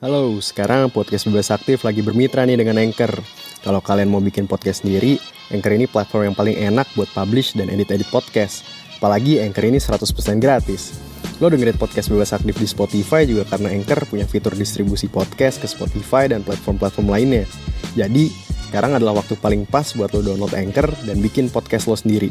[0.00, 3.20] Halo, sekarang podcast Bebas Aktif lagi bermitra nih dengan Anchor.
[3.60, 7.66] Kalau kalian mau bikin podcast sendiri, Anchor ini platform yang paling enak buat publish dan
[7.66, 8.62] edit-edit podcast.
[9.02, 10.96] Apalagi Anchor ini 100% gratis.
[11.42, 15.66] Lo dengerin podcast Bebas Aktif di Spotify juga karena Anchor punya fitur distribusi podcast ke
[15.66, 17.48] Spotify dan platform-platform lainnya.
[17.96, 18.28] Jadi,
[18.70, 22.30] sekarang adalah waktu paling pas buat lo download Anchor dan bikin podcast lo sendiri.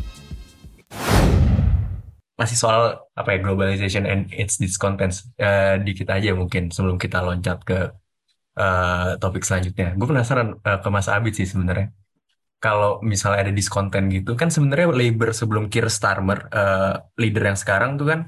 [2.39, 7.65] Masih soal apa ya globalization and its discontents Eh, dikit aja mungkin sebelum kita loncat
[7.67, 7.91] ke
[8.55, 9.97] eh, topik selanjutnya.
[9.97, 11.91] Gue penasaran eh, ke Mas Abid sih sebenarnya.
[12.59, 17.95] Kalau misalnya ada discontent gitu kan sebenarnya Labour sebelum Keir Starmer eh, leader yang sekarang
[17.95, 18.19] tuh kan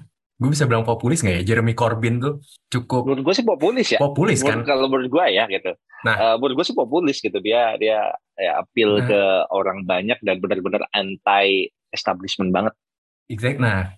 [0.42, 2.42] gue bisa bilang populis nggak ya Jeremy Corbyn tuh
[2.72, 4.00] cukup Menurut gue sih populis ya.
[4.00, 5.72] populis kan Menurut- Kalau menurut gue ya gitu.
[6.02, 6.16] Nah.
[6.18, 7.38] Eh, menurut gue sih populis gitu.
[7.38, 9.06] Dia dia ya, appeal Nah.
[9.06, 9.22] ke
[9.54, 12.74] orang banyak dan benar-benar anti establishment banget.
[13.30, 13.60] Exact.
[13.60, 13.94] Nah,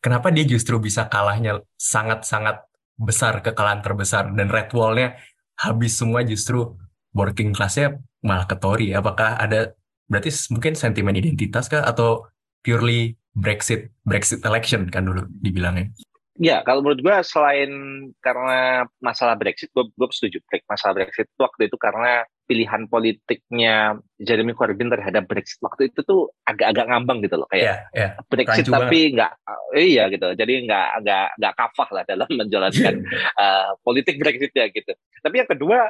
[0.00, 2.64] kenapa dia justru bisa kalahnya sangat-sangat
[2.96, 5.14] besar, kekalahan terbesar, dan red wall-nya
[5.54, 6.74] habis semua justru
[7.14, 8.96] working class-nya malah ke Tory.
[8.96, 9.76] Apakah ada,
[10.08, 12.26] berarti mungkin sentimen identitas kah, atau
[12.64, 15.92] purely Brexit, Brexit election kan dulu dibilangnya.
[16.34, 17.70] Ya, kalau menurut gue selain
[18.18, 20.42] karena masalah Brexit, gue gue setuju.
[20.66, 26.90] Masalah Brexit waktu itu karena pilihan politiknya Jeremy Corbyn terhadap Brexit waktu itu tuh agak-agak
[26.90, 28.08] ngambang gitu loh, kayak Ya, ya.
[28.26, 29.32] Brexit rancu tapi nggak
[29.78, 30.28] iya gitu.
[30.34, 32.94] Jadi nggak nggak nggak kafah lah dalam menjalankan
[33.44, 34.90] eh, politik Brexit ya gitu.
[35.22, 35.86] Tapi yang kedua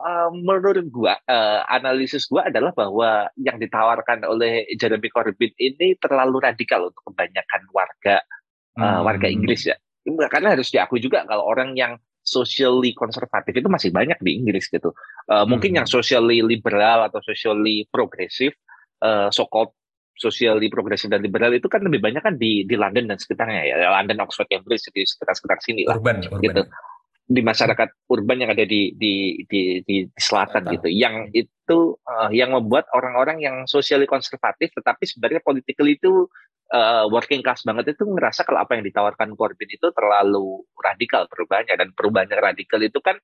[0.00, 6.40] eh, menurut gua eh, analisis gua adalah bahwa yang ditawarkan oleh Jeremy Corbyn ini terlalu
[6.40, 8.16] radikal untuk kebanyakan warga
[8.76, 9.04] eh, Hmm.
[9.04, 9.76] warga Inggris ya.
[10.32, 14.92] Karena harus diakui juga kalau orang yang socially konservatif itu masih banyak di Inggris gitu.
[15.28, 15.78] Mungkin Hmm.
[15.82, 18.52] yang socially liberal atau socially progresif,
[19.04, 19.72] eh, so-called
[20.20, 23.88] socially progresif dan liberal itu kan lebih banyak kan di di London dan sekitarnya ya,
[23.88, 26.68] London, Oxford, Cambridge di sekitar-sekitar sini lah Urban, urban.
[27.30, 30.74] Di masyarakat urban yang ada di di di di, di selatan Selatan.
[30.74, 30.88] gitu.
[30.90, 31.14] Yang
[31.46, 36.26] itu eh, yang membuat orang-orang yang socially konservatif tetapi sebenarnya politically itu
[36.74, 41.78] eh, working class banget itu ngerasa kalau apa yang ditawarkan Corbyn itu terlalu radikal perubahannya.
[41.78, 43.14] Dan perubahan yang radikal itu kan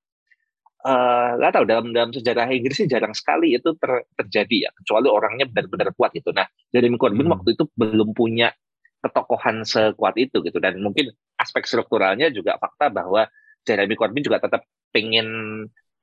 [0.87, 4.71] eh, nggak tahu dalam dalam sejarah Inggris sih jarang sekali itu ter- terjadi ya.
[4.79, 6.31] Kecuali orangnya benar-benar kuat gitu.
[6.31, 7.43] Nah Jeremy Corbyn Hmm.
[7.43, 8.55] waktu itu belum punya
[9.03, 10.63] ketokohan sekuat itu gitu.
[10.63, 11.11] Dan mungkin
[11.43, 13.27] aspek strukturalnya juga fakta bahwa
[13.67, 14.63] Jeremy Corbyn juga tetap
[14.95, 15.27] pengen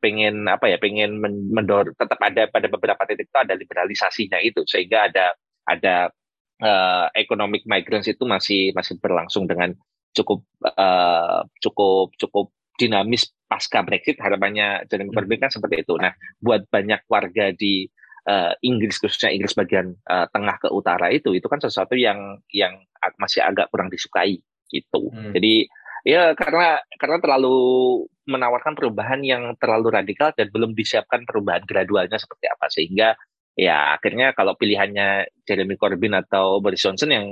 [0.03, 4.67] pengen apa ya pengen men- mendor tetap ada pada beberapa titik itu ada liberalisasinya itu
[4.67, 5.31] sehingga ada
[5.63, 6.11] ada
[6.59, 9.71] eh, economic migrants itu masih masih berlangsung dengan
[10.11, 15.17] cukup eh, cukup cukup dinamis pasca Brexit harapannya Jeremy Hmm.
[15.23, 15.95] Corbyn kan seperti itu.
[15.95, 16.11] Nah
[16.43, 17.87] buat banyak warga di
[18.27, 22.75] eh, Inggris khususnya Inggris bagian eh, tengah ke utara itu itu kan sesuatu yang yang
[23.15, 25.13] masih agak kurang disukai gitu.
[25.15, 25.31] Hmm.
[25.31, 25.69] Jadi
[26.03, 27.57] ya karena karena terlalu
[28.27, 33.09] menawarkan perubahan yang terlalu radikal dan belum disiapkan perubahan gradualnya seperti apa sehingga
[33.55, 37.25] ya akhirnya kalau pilihannya Jeremy Corbyn atau Boris Johnson yang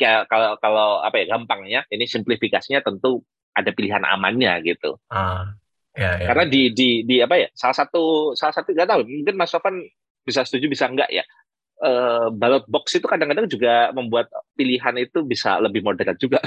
[0.00, 3.20] ya, kalau kalau apa ya gampangnya ini simplifikasinya tentu
[3.52, 4.96] ada pilihan amannya gitu.
[5.10, 5.58] Ah,
[5.92, 6.26] ya, ya.
[6.30, 9.82] Karena di di di apa ya salah satu salah satu nggak tahu mungkin Mas Sofan
[10.22, 11.26] bisa setuju bisa enggak ya.
[11.78, 14.26] Eh, ballot box itu kadang-kadang juga membuat
[14.58, 16.42] pilihan itu bisa lebih moderat juga.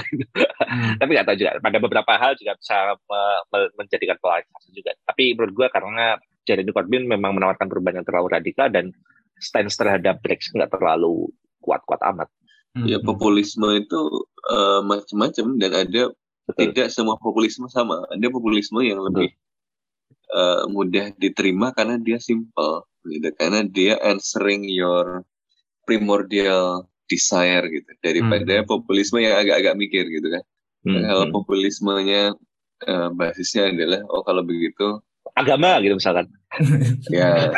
[0.60, 1.00] Hmm.
[1.00, 4.92] Tapi nggak tahu juga pada beberapa hal juga bisa me- me- menjadikan polarisasi juga.
[5.08, 8.92] Tapi menurut gua karena Jeremy Corbyn memang menawarkan perubahan yang terlalu radikal dan
[9.40, 11.32] stance terhadap Brexit nggak terlalu
[11.64, 12.28] kuat-kuat amat.
[12.72, 12.88] Hmm.
[12.88, 14.00] ya populisme itu
[14.48, 16.02] eh, macam-macam dan ada
[16.48, 16.60] Betul.
[16.72, 19.28] tidak semua populisme sama ada populisme yang lebih
[20.32, 25.26] eh, mudah diterima karena dia simple gitu karena dia answering your
[25.84, 28.68] primordial desire gitu daripada Hmm.
[28.68, 30.42] populisme yang agak-agak mikir gitu kan
[30.82, 31.34] Hmm, kalau hmm.
[31.34, 32.22] populismenya
[32.82, 34.98] eh, basisnya adalah oh kalau begitu
[35.32, 36.26] Agama gitu misalkan.
[37.08, 37.48] ya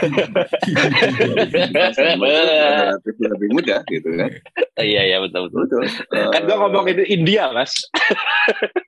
[2.78, 4.30] relatif lebih mudah gitu kan
[4.78, 5.64] Iya iya betul betul.
[5.66, 5.82] betul
[6.30, 7.72] Kan gua ngomong itu India mas.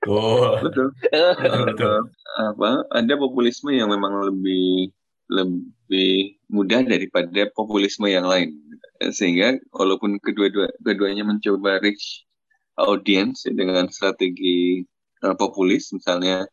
[0.07, 1.97] Oh, betul betul.
[2.37, 4.93] Eh, apa ada populisme yang memang lebih
[5.27, 8.55] lebih mudah daripada populisme yang lain
[9.13, 12.23] sehingga walaupun kedua-dua keduanya mencoba reach
[12.79, 14.81] audience ya, dengan strategi
[15.23, 16.47] eh, populis misalnya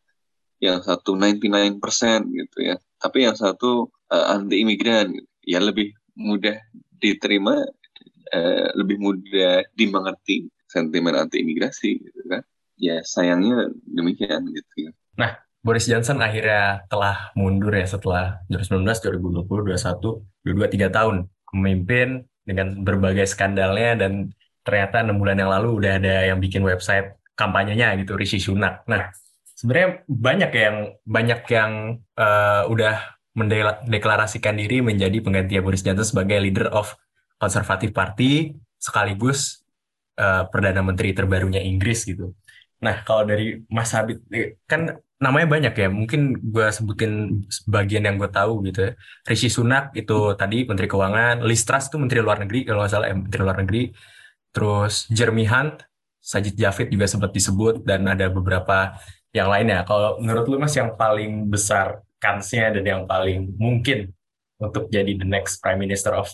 [0.59, 1.79] yang satu 99%
[2.31, 5.29] gitu ya tapi yang satu anti imigran gitu.
[5.45, 6.55] ya lebih mudah
[6.99, 7.59] diterima
[8.31, 12.43] eh, lebih mudah dimengerti sentimen anti imigrasi gitu kan
[12.75, 14.91] ya sayangnya demikian gitu.
[15.15, 18.85] Nah, Boris Johnson akhirnya telah mundur ya setelah 2019,
[19.17, 21.15] 2020, 2021, 22, 3 tahun
[21.57, 24.29] memimpin dengan berbagai skandalnya dan
[24.61, 28.85] ternyata enam bulan yang lalu udah ada yang bikin website kampanyenya gitu, Rishi Sunak.
[28.85, 29.09] Nah,
[29.57, 31.71] sebenarnya banyak yang banyak yang
[32.13, 36.93] uh, udah mendeklarasikan diri menjadi pengganti Boris Johnson sebagai leader of
[37.41, 39.65] Conservative Party sekaligus
[40.21, 42.37] uh, perdana menteri terbarunya Inggris gitu.
[42.85, 45.87] Nah, kalau dari Mas Habib eh, kan namanya banyak ya.
[45.87, 48.91] Mungkin gue sebutin sebagian yang gue tahu gitu ya.
[49.27, 53.07] Rishi Sunak itu tadi Menteri Keuangan, Liz Truss itu Menteri Luar Negeri kalau nggak salah
[53.09, 53.83] ya, Menteri Luar Negeri.
[54.55, 55.75] Terus Jeremy Hunt,
[56.19, 58.95] Sajid Javid juga sempat disebut dan ada beberapa
[59.35, 59.83] yang lainnya.
[59.83, 64.15] Kalau menurut lu Mas yang paling besar kansnya dan yang paling mungkin
[64.57, 66.31] untuk jadi the next Prime Minister of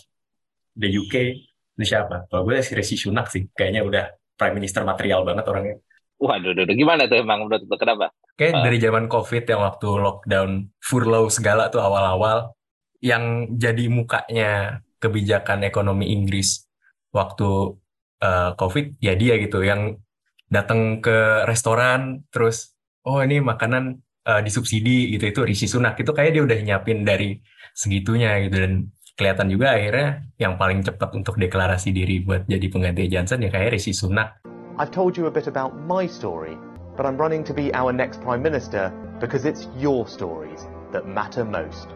[0.78, 1.42] the UK
[1.72, 2.28] ini siapa?
[2.28, 4.04] Kalau gue sih Rishi Sunak sih, kayaknya udah
[4.36, 5.76] Prime Minister material banget orangnya.
[6.22, 7.74] Waduh, waduh, gimana tuh emang menurut lo?
[7.74, 8.14] Kenapa?
[8.38, 8.62] Kayak uh.
[8.62, 12.54] dari zaman COVID yang waktu lockdown, furlough segala tuh awal-awal,
[13.02, 16.62] yang jadi mukanya kebijakan ekonomi Inggris
[17.10, 17.74] waktu
[18.22, 19.98] uh, COVID, ya dia gitu, yang
[20.46, 25.98] datang ke restoran, terus, oh ini makanan uh, disubsidi gitu, itu Rishi Sunak.
[25.98, 27.34] Itu kayak dia udah nyiapin dari
[27.74, 28.72] segitunya gitu, dan
[29.18, 33.74] kelihatan juga akhirnya yang paling cepat untuk deklarasi diri buat jadi pengganti Johnson ya kayak
[33.74, 34.51] Rishi Sunak.
[34.80, 36.56] I've told you a bit about my story,
[36.96, 38.88] but I'm running to be our next Prime Minister
[39.20, 40.64] because it's your stories
[40.96, 41.92] that matter most.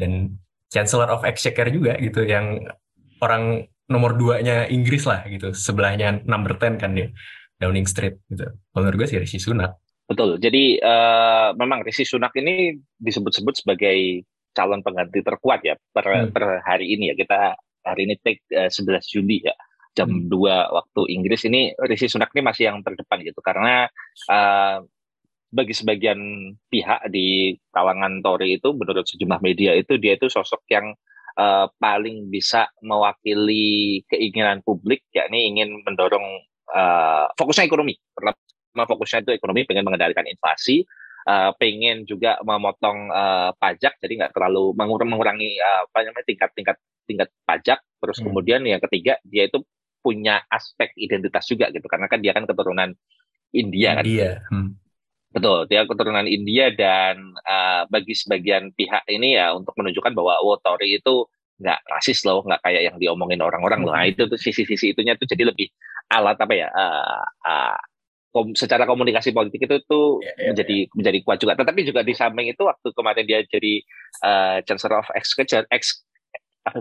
[0.00, 0.40] Dan
[0.72, 2.64] Chancellor of Exchequer juga gitu, yang
[3.20, 7.12] orang nomor duanya Inggris lah gitu, sebelahnya number 10 kan dia,
[7.60, 8.48] Downing Street gitu.
[8.72, 9.76] Menurut gue sih Rishi Sunak.
[10.08, 12.72] Betul, jadi uh, memang Rishi Sunak ini
[13.04, 14.24] disebut-sebut sebagai
[14.56, 16.32] calon pengganti terkuat ya per, hmm.
[16.32, 17.14] per hari ini ya.
[17.20, 17.52] Kita
[17.84, 19.52] hari ini take uh, 11 Juli ya
[19.94, 20.28] jam hmm.
[20.28, 23.86] 2 waktu Inggris ini Rishi Sunak ini masih yang terdepan gitu karena
[24.28, 24.82] uh,
[25.54, 26.18] bagi sebagian
[26.66, 30.98] pihak di kalangan Tory itu menurut sejumlah media itu dia itu sosok yang
[31.38, 36.42] uh, paling bisa mewakili keinginan publik yakni ingin mendorong
[36.74, 40.82] uh, fokusnya ekonomi pertama fokusnya itu ekonomi pengen mengendalikan inflasi
[41.30, 46.76] uh, pengen juga memotong uh, pajak jadi nggak terlalu mengurangi uh, apa namanya tingkat tingkat
[47.06, 48.26] tingkat pajak terus hmm.
[48.26, 49.62] kemudian yang ketiga dia itu
[50.04, 52.92] punya aspek identitas juga gitu karena kan dia kan keturunan
[53.56, 54.04] India kan.
[54.04, 54.30] India.
[54.52, 54.76] Hmm.
[55.34, 60.60] Betul, dia keturunan India dan uh, bagi sebagian pihak ini ya untuk menunjukkan bahwa oh
[60.62, 61.26] Tory itu
[61.58, 63.94] nggak rasis loh, nggak kayak yang diomongin orang-orang loh.
[63.96, 64.14] Nah hmm.
[64.14, 65.66] itu tuh sisi-sisi itunya tuh jadi lebih
[66.12, 66.70] alat apa ya?
[66.70, 67.78] Uh, uh,
[68.30, 70.94] kom, secara komunikasi politik itu tuh yeah, yeah, menjadi yeah.
[70.94, 71.54] menjadi kuat juga.
[71.58, 73.74] Tetapi juga di samping itu waktu kemarin dia jadi
[74.22, 76.02] uh, Chancellor of Exchequer, ex,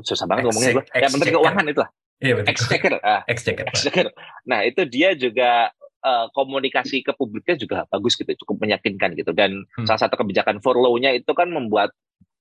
[0.05, 0.85] susah banget ngomongnya gue.
[0.93, 1.89] Ya Menteri Keuangan itu lah.
[2.23, 2.49] Iya betul.
[2.55, 2.93] Exchequer.
[3.03, 3.67] Ah, Exchequer.
[3.67, 4.07] Exchequer.
[4.47, 9.35] Nah itu dia juga uh, komunikasi ke publiknya juga bagus gitu, cukup meyakinkan gitu.
[9.35, 9.83] Dan hmm.
[9.83, 11.91] salah satu kebijakan furlough-nya itu kan membuat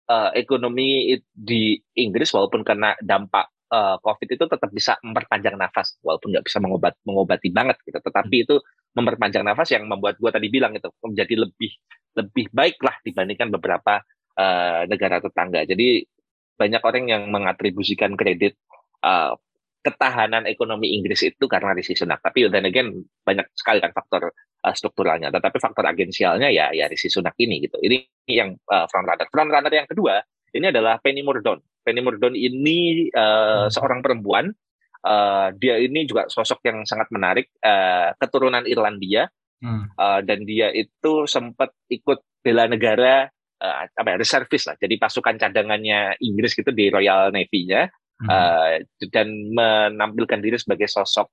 [0.07, 6.31] uh, ekonomi di Inggris walaupun kena dampak uh, COVID itu tetap bisa memperpanjang nafas walaupun
[6.31, 7.99] nggak bisa mengobat mengobati banget gitu.
[7.99, 8.45] Tetapi hmm.
[8.47, 8.57] itu
[8.95, 11.75] memperpanjang nafas yang membuat gua tadi bilang itu menjadi lebih
[12.13, 13.99] lebih baik lah dibandingkan beberapa
[14.39, 15.67] uh, negara tetangga.
[15.67, 16.07] Jadi
[16.53, 18.55] banyak orang yang mengatribusikan kredit
[19.03, 19.35] uh,
[19.83, 22.23] ketahanan ekonomi Inggris itu karena Rishi Sunak.
[22.23, 25.35] Tapi then again banyak sekali kan faktor uh, strukturalnya.
[25.35, 27.77] Tetapi faktor agensialnya ya ya Rishi Sunak ini gitu.
[27.83, 29.27] Ini yang uh, front runner.
[29.29, 30.23] Front runner yang kedua
[30.55, 31.61] ini adalah Penny Mordaunt.
[31.83, 34.55] Penny Mordaunt ini uh, seorang perempuan.
[35.03, 37.51] Uh, dia ini juga sosok yang sangat menarik.
[37.59, 39.27] Uh, keturunan Irlandia.
[39.63, 39.91] Hmm.
[39.95, 43.31] Uh, dan dia itu sempat ikut bela negara
[43.63, 44.75] uh, apa ya reservis lah.
[44.75, 47.87] Jadi pasukan cadangannya Inggris gitu di Royal Navy-nya
[48.29, 51.31] uh, dan menampilkan diri sebagai sosok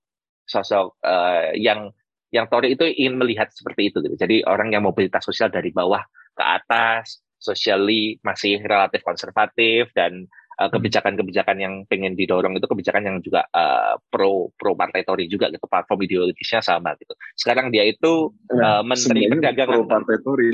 [0.49, 1.93] sosok uh, yang
[2.29, 4.15] yang Tory itu ingin melihat seperti itu gitu.
[4.17, 6.01] Jadi orang yang mobilitas sosial dari bawah
[6.37, 10.29] ke atas, socially masih relatif konservatif dan
[10.61, 15.49] uh, kebijakan-kebijakan yang pengen didorong itu kebijakan yang juga uh, pro pro partai Tory juga
[15.49, 17.15] gitu platform ideologisnya sama gitu.
[17.33, 19.73] Sekarang dia itu uh, menteri perdagangan.
[19.73, 20.49] pro partai Tory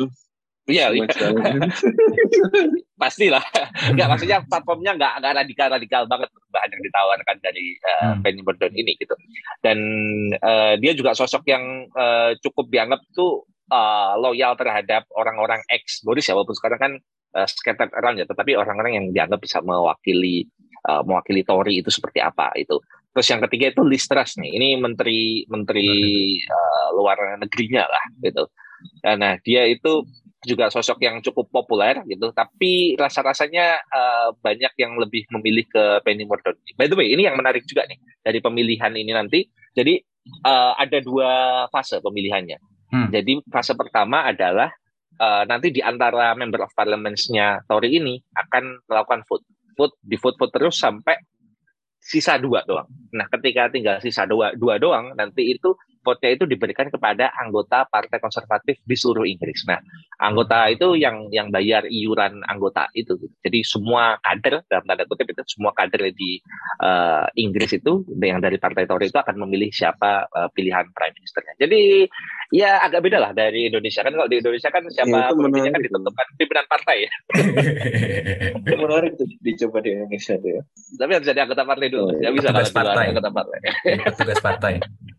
[0.65, 1.05] Iya, iya.
[3.01, 3.43] pastilah.
[3.93, 8.21] Enggak maksudnya platformnya nggak nggak radikal radikal banget bahan yang ditawarkan dari uh, hmm.
[8.25, 9.13] Penny Mordaunt ini gitu.
[9.61, 9.77] Dan
[10.41, 16.25] uh, dia juga sosok yang uh, cukup dianggap tuh uh, loyal terhadap orang-orang ex Boris
[16.25, 16.93] ya walaupun sekarang kan
[17.37, 20.49] uh, scattered around ya, tetapi orang-orang yang dianggap bisa mewakili
[20.89, 22.81] uh, mewakili Tory itu seperti apa itu.
[23.13, 24.49] Terus yang ketiga itu Liz Truss nih.
[24.49, 25.87] Ini menteri menteri
[26.41, 28.49] uh, luar negerinya lah gitu.
[29.05, 30.03] Nah, dia itu
[30.45, 36.23] juga sosok yang cukup populer gitu, tapi rasa-rasanya uh, banyak yang lebih memilih ke Penny
[36.23, 36.61] Mordaunt.
[36.77, 39.43] By the way, ini yang menarik juga nih dari pemilihan ini nanti.
[39.75, 39.99] Jadi
[40.45, 42.57] uh, ada dua fase pemilihannya.
[42.93, 43.09] Hmm.
[43.09, 44.69] Jadi fase pertama adalah
[45.17, 50.37] eh, nanti di antara member of parliaments-nya Tory ini akan melakukan vote, vote di vote
[50.37, 51.17] vote terus sampai
[51.97, 52.85] sisa dua doang.
[53.17, 55.73] Nah, ketika tinggal sisa dua, dua doang, nanti itu
[56.05, 59.65] vote-nya itu diberikan kepada anggota Partai Konservatif di seluruh Inggris.
[59.65, 59.81] Nah,
[60.21, 63.17] anggota itu yang yang bayar iuran anggota itu.
[63.41, 66.37] Jadi semua kader dalam tanda kutip itu semua kader di
[66.85, 71.53] eh, Inggris itu yang dari Partai Tory itu akan memilih siapa eh, pilihan prime ministernya.
[71.57, 72.05] Jadi
[72.53, 75.71] ya agak beda lah dari Indonesia kan kalau di Indonesia kan siapa Ya, itu pemimpinnya
[75.71, 77.11] kan ditentukan pimpinan partai ya.
[78.67, 80.61] Itu menarik tuh dicoba di Indonesia tuh ya.
[80.99, 82.11] Tapi harus jadi anggota partai dulu.
[82.11, 83.05] Oh, Ya bisa kalau partai.
[83.15, 83.59] anggota partai.
[84.03, 84.73] Petugas partai.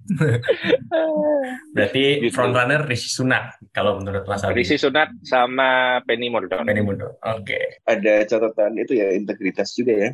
[1.75, 2.33] Berarti Gitu.
[2.33, 4.63] frontrunner Rishi Sunak kalau menurut Mas Abi.
[4.63, 6.65] Rishi Sunak sama Penny Mordaunt.
[6.65, 7.17] Penny Mordaunt.
[7.23, 7.81] Oke.
[7.85, 10.11] Ada catatan itu ya integritas juga ya.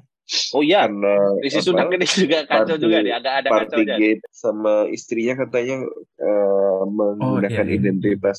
[0.54, 3.58] Oh iya, Karena Rishi apa, Sunak ini juga kacau party- juga nih, agak ada kacau
[3.58, 3.64] aja.
[3.74, 5.76] Partygate sama istrinya katanya
[6.22, 7.76] eh, menggunakan iya, iya.
[7.76, 8.38] identitas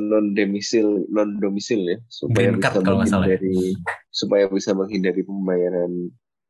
[0.00, 2.94] non domisil non domisil ya supaya Green card bisa ya.
[2.94, 3.58] menghindari
[4.08, 5.92] supaya bisa menghindari pembayaran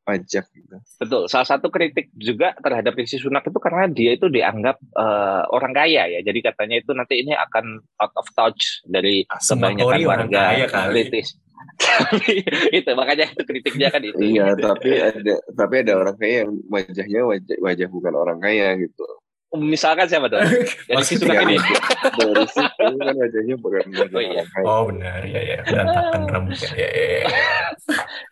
[0.07, 0.75] pajak gitu.
[1.03, 1.27] Betul.
[1.27, 6.07] Salah satu kritik juga terhadap Rishi Sunak itu karena dia itu dianggap eh, orang kaya
[6.07, 6.19] ya.
[6.23, 10.91] Jadi katanya itu nanti ini akan out of touch dari Semua kebanyakan warga kaya kali.
[10.95, 11.35] British.
[11.83, 14.17] Tapi itu makanya itu kritiknya kan itu.
[14.17, 19.05] Iya, tapi ada tapi ada orang kaya yang wajahnya wajah, wajah bukan orang kaya gitu.
[19.55, 20.43] Misalkan siapa tuh?
[20.91, 21.55] Ya, Rishi Sunak ini.
[22.19, 22.67] Boris itu
[22.99, 24.43] kan wajahnya bukan Oh, iya.
[24.61, 27.05] Oh benar ya ya berantakan rambutnya ya ya.
[27.07, 27.21] ya.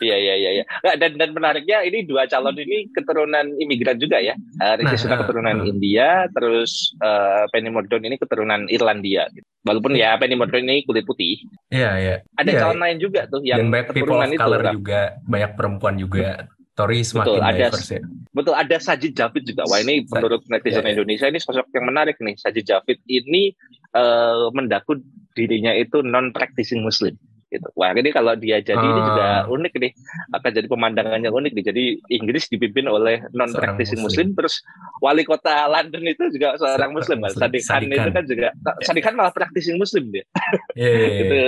[0.03, 0.49] Iya iya iya.
[0.59, 0.63] iya.
[0.83, 4.35] Nggak, dan dan menariknya ini dua calon ini keturunan imigran juga ya.
[4.59, 5.71] Uh, Rishi Nah, Sunak keturunan uh.
[5.71, 9.31] India, terus uh, Penny Mordaunt ini keturunan Irlandia.
[9.31, 9.47] Gitu.
[9.63, 11.47] Walaupun ya Penny Mordaunt ini kulit putih.
[11.71, 12.15] Iya iya.
[12.35, 14.41] Ada Iya, calon lain juga tuh yang Dan banyak people keturunan of itu.
[14.43, 14.73] color Ram.
[14.75, 16.27] juga, banyak perempuan juga.
[16.75, 18.01] Tory semakin Betul, ada- diverse ya.
[18.35, 19.63] Betul ada Sajid Javid juga.
[19.71, 20.93] Wah ini Sa- menurut netizen iya, iya.
[20.99, 22.35] Indonesia ini sosok yang menarik nih.
[22.35, 23.55] Sajid Javid ini
[23.95, 24.99] uh, mendaku
[25.31, 27.15] dirinya itu non practicing Muslim.
[27.47, 27.63] Gitu.
[27.79, 29.07] Wah ini kalau dia jadi ini Ah.
[29.07, 29.91] juga unik nih.
[30.35, 31.63] Akan jadi pemandangannya unik nih.
[31.63, 34.35] Jadi Inggris dipimpin oleh non practicing Muslim.
[34.35, 34.43] Muslim.
[34.43, 34.59] Terus
[34.99, 37.17] wali kota London itu juga seorang Seorang Muslim.
[37.23, 37.39] Muslim.
[37.39, 38.47] Sadiq Khan itu kan juga.
[38.83, 40.27] Sadiq Khan malah practicing Muslim dia.
[40.75, 41.23] Iya iya iya.
[41.23, 41.39] Gitu.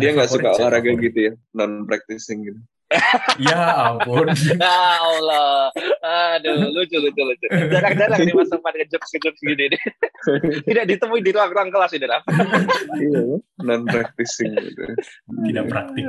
[0.00, 2.60] Dia, nggak suka olahraga gitu ya, non practicing gitu.
[3.40, 3.60] Ya
[3.92, 4.28] ampun.
[4.62, 5.72] Ya Allah.
[6.36, 7.46] Aduh, lucu, lucu, lucu.
[7.50, 9.80] Jarang-jarang nih Mas Sofan ngejokes-ngejokes gini nih.
[10.68, 12.22] Tidak ditemui di ruang-ruang kelas ini, Ram.
[13.00, 13.22] iya,
[13.64, 14.82] non practicing gitu.
[15.48, 16.04] Tidak praktik.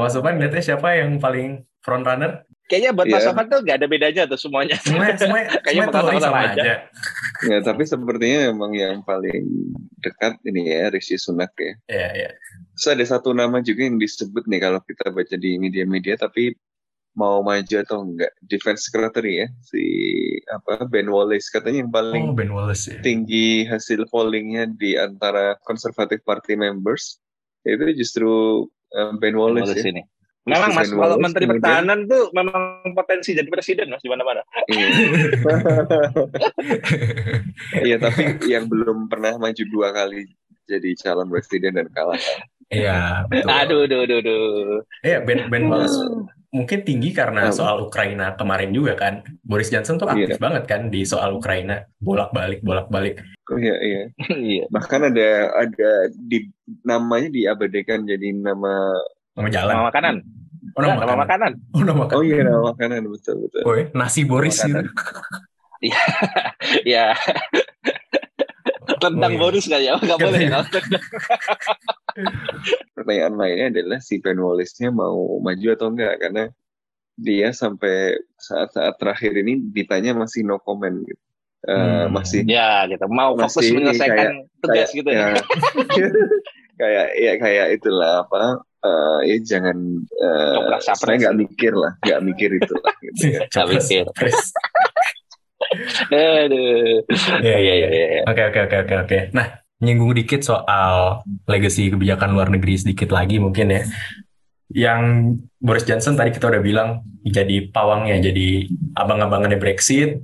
[0.00, 2.44] Mas Sopan lihatnya siapa yang paling front runner?
[2.70, 3.26] Kayaknya buat Mas Iya.
[3.34, 4.78] Sofan tuh nggak ada bedanya tuh semuanya.
[4.78, 6.62] Semuanya semuanya Kayaknya semuanya sama sama aja.
[6.62, 6.74] aja.
[7.50, 9.42] Ya, tapi sepertinya memang yang paling
[9.98, 11.74] dekat ini ya Rishi Sunak ya.
[11.90, 12.30] Iya iya.
[12.78, 16.54] Terus ada satu nama juga yang disebut nih kalau kita baca di media-media tapi
[17.10, 19.82] mau maju atau enggak defense secretary ya si
[20.46, 23.02] apa Ben Wallace katanya yang paling Oh Ben Wallace ya.
[23.02, 27.18] tinggi hasil pollingnya di antara conservative party members
[27.66, 28.30] itu justru
[28.94, 29.90] uh, Ben Wallace, Wallace ya.
[29.90, 30.02] ini.
[30.40, 32.62] Memang Mas, kalau Menteri kemudian- Pertahanan tuh memang
[32.96, 34.40] potensi jadi presiden Mas di mana-mana.
[34.66, 34.88] Iya.
[37.80, 40.26] Iya, tapi yang belum pernah maju dua kali
[40.64, 42.18] jadi calon presiden dan kalah.
[42.70, 43.50] Iya betul.
[43.50, 44.78] Aduh, duh, duh, duh.
[45.02, 45.98] Iya Ben Ben Wallace
[46.50, 49.22] mungkin tinggi karena soal Ukraina kemarin juga kan.
[49.42, 50.40] Boris Johnson tuh aktif Iya.
[50.40, 53.22] banget kan di soal Ukraina bolak-balik bolak-balik.
[53.50, 54.02] Oh iya, iya.
[54.30, 54.64] Iya.
[54.70, 56.46] Bahkan ada ada di
[56.82, 58.94] namanya diabadikan jadi nama
[59.34, 59.72] Nama jalan.
[59.72, 60.14] Nama makanan.
[60.70, 61.18] Oh nama nama makanan.
[61.18, 61.52] makanan.
[61.72, 62.18] Oh nama makanan.
[62.18, 63.62] Oh iya nama makanan betul betul.
[63.64, 63.86] Oh, iya.
[63.92, 64.80] nasi Boris gitu.
[66.84, 67.16] Ya.
[69.00, 69.40] Tentang Oh, iya.
[69.40, 70.60] Boris kali ya, nggak boleh ya.
[72.92, 76.44] Pertanyaan lainnya adalah si Ben Wallace-nya mau maju atau enggak karena
[77.16, 81.22] dia sampai saat-saat terakhir ini ditanya masih no comment gitu.
[81.60, 82.08] Eh, Hmm.
[82.10, 83.04] masih Ya, gitu.
[83.06, 84.26] Mau fokus Masih menyelesaikan
[84.58, 85.26] tugas kayak- gitu ya.
[86.80, 92.20] kayak ya kayak itulah apa eh, ya jangan eh, Capres-capres saya nggak mikir lah nggak
[92.24, 93.40] mikir itu lah gitu ya.
[93.52, 94.04] Nggak mikir.
[96.10, 97.04] Aduh.
[97.44, 98.20] Iya, iya, iya.
[98.26, 99.18] Oke oke oke oke oke.
[99.36, 99.46] Nah,
[99.80, 103.82] nyinggung dikit soal legacy kebijakan luar negeri sedikit lagi mungkin ya.
[104.70, 105.02] Yang
[105.58, 110.22] Boris Johnson tadi kita udah bilang jadi pawangnya, jadi abang-abangannya Brexit.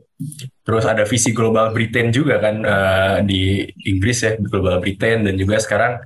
[0.65, 5.61] Terus ada visi global Britain juga kan eh, di Inggris ya, global Britain dan juga
[5.61, 6.01] sekarang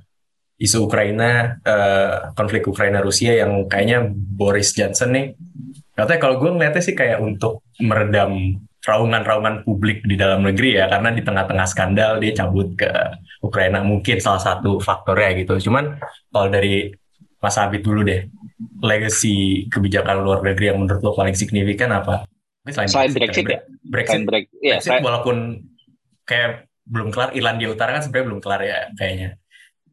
[0.61, 5.27] isu Ukraina, eh, konflik Ukraina Rusia yang kayaknya Boris Johnson nih
[5.97, 11.13] katanya kalau gue ngeliatnya sih kayak untuk meredam raungan-raungan publik di dalam negeri ya karena
[11.13, 12.89] di tengah-tengah skandal dia cabut ke
[13.45, 16.01] Ukraina mungkin salah satu faktornya gitu cuman
[16.33, 16.89] kalau dari
[17.41, 18.29] Mas Abid dulu deh
[18.85, 22.25] legacy kebijakan luar negeri yang menurut lo paling signifikan apa?
[22.65, 23.61] Mungkin Selain Brexit kan, ya?
[23.89, 24.57] Brexit, Selain Brexit.
[24.61, 25.37] Iya, Brexit saya- walaupun
[26.29, 27.33] kayak belum kelar.
[27.33, 29.40] Irlandia Utara kan sebenarnya belum kelar ya kayaknya.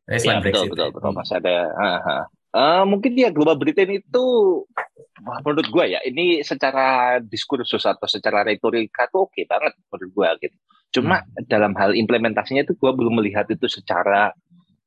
[0.07, 0.69] Iya betul Brexit.
[0.71, 0.93] betul ya.
[0.95, 1.57] betul Mas ada.
[1.75, 2.23] ah, ah.
[2.57, 4.25] Eh, mungkin ya Global Britain itu
[5.21, 10.57] menurut gue ya ini secara diskursus atau secara retorika tuh oke banget menurut gue gitu.
[10.97, 14.31] Cuma dalam hal implementasinya itu gue belum melihat itu secara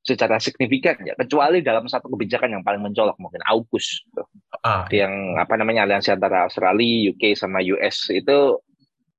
[0.01, 4.25] secara signifikan ya kecuali dalam satu kebijakan yang paling mencolok mungkin AUKUS gitu.
[4.65, 8.57] Ah, yang apa namanya aliansi antara Australia, UK sama US itu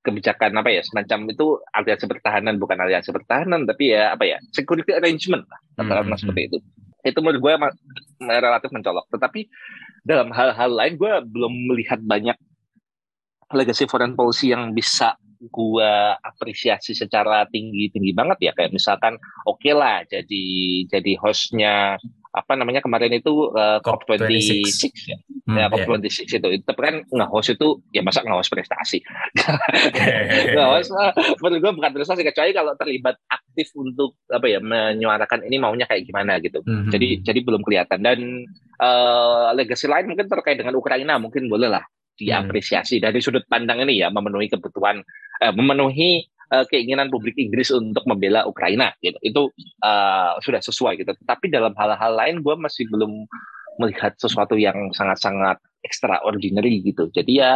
[0.02, 4.90] kebijakan apa ya semacam itu aliansi pertahanan bukan aliansi pertahanan tapi ya apa ya security
[4.98, 6.58] arrangement lah katakanlah Hmm, seperti itu.
[7.02, 7.74] Itu menurut gue ma-
[8.38, 9.10] relatif mencolok.
[9.10, 9.40] Tetapi
[10.06, 12.38] dalam hal-hal lain gue belum melihat banyak
[13.52, 15.92] legacy foreign policy yang bisa gue
[16.22, 18.52] apresiasi secara tinggi tinggi banget ya.
[18.54, 20.44] Kayak misalkan oke lah jadi
[20.86, 21.98] jadi hostnya
[22.32, 25.74] apa namanya kemarin itu uh, COP26 ya, Hmm, ya iya.
[25.74, 29.02] COP26 itu tapi kan nge-host itu ya masa nge-host prestasi?
[30.54, 31.12] Nge-host eh,
[31.42, 36.06] menurut gue bukan prestasi kecuali kalau terlibat aktif untuk apa ya menyuarakan ini maunya kayak
[36.06, 36.62] gimana gitu.
[36.62, 36.94] Mhm.
[36.94, 38.06] jadi jadi belum kelihatan.
[38.06, 38.46] Dan
[38.78, 41.82] eh, legacy lain mungkin terkait dengan Ukraina mungkin boleh lah
[42.14, 43.02] diapresiasi.
[43.02, 45.02] Dari sudut pandang ini ya memenuhi kebutuhan
[45.42, 46.22] eh, memenuhi
[46.54, 49.18] eh, keinginan publik Inggris untuk membela Ukraina gitu.
[49.18, 49.50] Itu
[49.82, 51.18] eh, sudah sesuai gitu.
[51.26, 53.26] Tapi dalam hal-hal lain gue masih belum
[53.76, 57.52] melihat sesuatu yang sangat-sangat extraordinary gitu jadi ya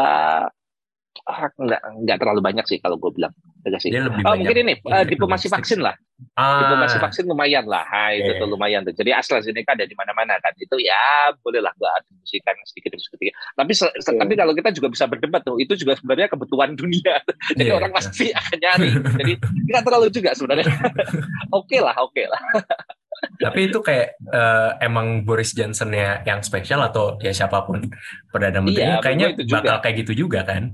[1.25, 3.33] ah, nggak nggak terlalu banyak sih kalau gue bilang.
[3.67, 5.91] Dia lebih Oh, mungkin ini ini diplomasi vaksin lah
[6.39, 7.83] Ah, diplomasi vaksin lumayan lah.
[7.83, 8.39] Hai, itu Iya.
[8.39, 8.95] tuh lumayan tuh.
[8.95, 10.55] Jadi AstraZeneca ada di mana-mana kan.
[10.55, 10.95] Itu ya
[11.43, 13.35] boleh lah gua atribusikan sedikit demi sedikit.
[13.59, 14.17] Tapi se- Iya.
[14.17, 17.19] tapi kalau kita juga bisa berdebat tuh, itu juga sebenarnya kebutuhan dunia.
[17.59, 17.75] Jadi Iya.
[17.75, 18.89] orang pasti akan nyari.
[19.19, 19.33] Jadi
[19.67, 20.65] nggak terlalu juga sebenarnya.
[21.59, 22.41] oke lah, oke lah.
[23.37, 27.85] Tapi itu kayak eh, emang Boris Johnson ya yang spesial atau ya siapa pun
[28.33, 29.57] perdana menterinya Iya, kayaknya itu juga.
[29.61, 30.73] bakal kayak gitu juga kan?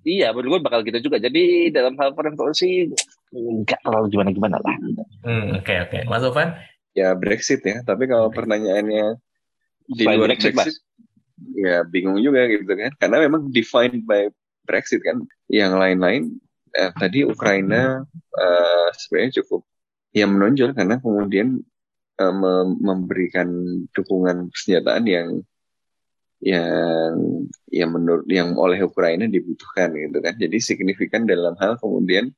[0.00, 1.20] Iya, menurut gue bakal gitu juga.
[1.20, 2.88] Jadi dalam hal foreign policy
[3.34, 4.76] nggak terlalu gimana-gimana lah.
[5.22, 5.98] Hmm, oke oke.
[6.08, 6.56] Mas Ovan?
[6.96, 9.20] Ya Brexit ya, tapi kalau pertanyaannya
[9.86, 10.76] di Selain luar Brexit, Brexit,
[11.54, 12.90] ya bingung juga gitu kan.
[12.98, 14.26] Karena memang defined by
[14.66, 15.22] Brexit kan.
[15.46, 16.22] Yang lain-lain
[16.74, 18.02] eh, tadi Ukraina
[18.34, 19.62] eh, sebenarnya cukup
[20.10, 21.62] ya menonjol karena kemudian
[22.28, 23.48] mem- memberikan
[23.96, 25.28] dukungan persenjataan yang
[26.40, 27.12] yang
[27.68, 30.36] yang menurut yang oleh Ukraina dibutuhkan gitu kan.
[30.36, 32.32] Jadi signifikan dalam hal kemudian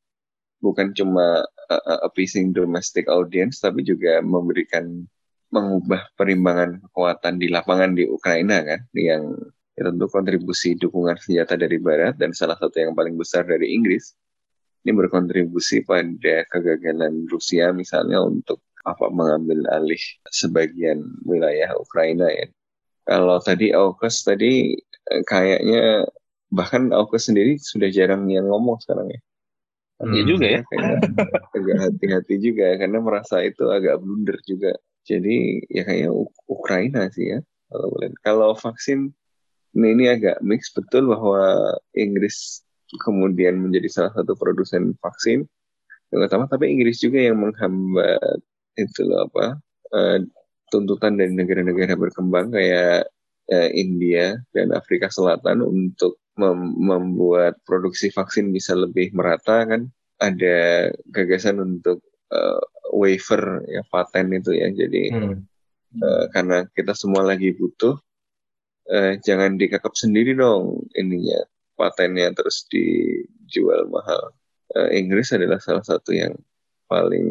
[0.63, 5.07] bukan cuma uh, appeasing domestic audience tapi juga memberikan
[5.53, 9.37] mengubah perimbangan kekuatan di lapangan di Ukraina kan yang
[9.77, 14.17] ya tentu kontribusi dukungan senjata dari barat dan salah satu yang paling besar dari Inggris
[14.83, 22.47] ini berkontribusi pada kegagalan Rusia misalnya untuk apa mengambil alih sebagian wilayah Ukraina ya.
[23.07, 24.75] Kalau tadi AUKUS tadi
[25.11, 26.07] eh, kayaknya
[26.51, 29.21] bahkan AUKUS sendiri sudah jarang yang ngomong sekarang ya.
[30.03, 30.61] Iya juga ya.
[30.71, 30.99] Kayak
[31.55, 34.75] agak hati-hati juga karena merasa itu agak blunder juga.
[35.07, 37.39] Jadi ya kayaknya Uk- Ukraina sih ya.
[37.71, 38.11] Kalau boleh.
[38.23, 39.15] Kalau vaksin
[39.73, 42.61] ini, ini agak mix betul bahwa Inggris
[43.01, 45.49] kemudian menjadi salah satu produsen vaksin
[46.13, 48.45] yang utama, tapi Inggris juga yang menghambat
[48.77, 49.61] itu loh apa
[49.93, 50.19] eh,
[50.73, 53.09] tuntutan dari negara-negara berkembang kayak
[53.53, 59.93] eh, India dan Afrika Selatan untuk mem- membuat produksi vaksin bisa lebih merata kan.
[60.23, 62.01] Ada gagasan untuk
[62.33, 62.63] eh,
[62.95, 64.73] waiver ya paten itu ya.
[64.73, 65.45] Jadi Hmm.
[66.01, 68.01] eh, karena kita semua lagi butuh
[68.89, 71.45] eh, jangan dikekep sendiri dong ininya
[71.77, 74.33] patennya terus dijual mahal.
[74.73, 76.33] Eh, Inggris adalah salah satu yang
[76.93, 77.27] paling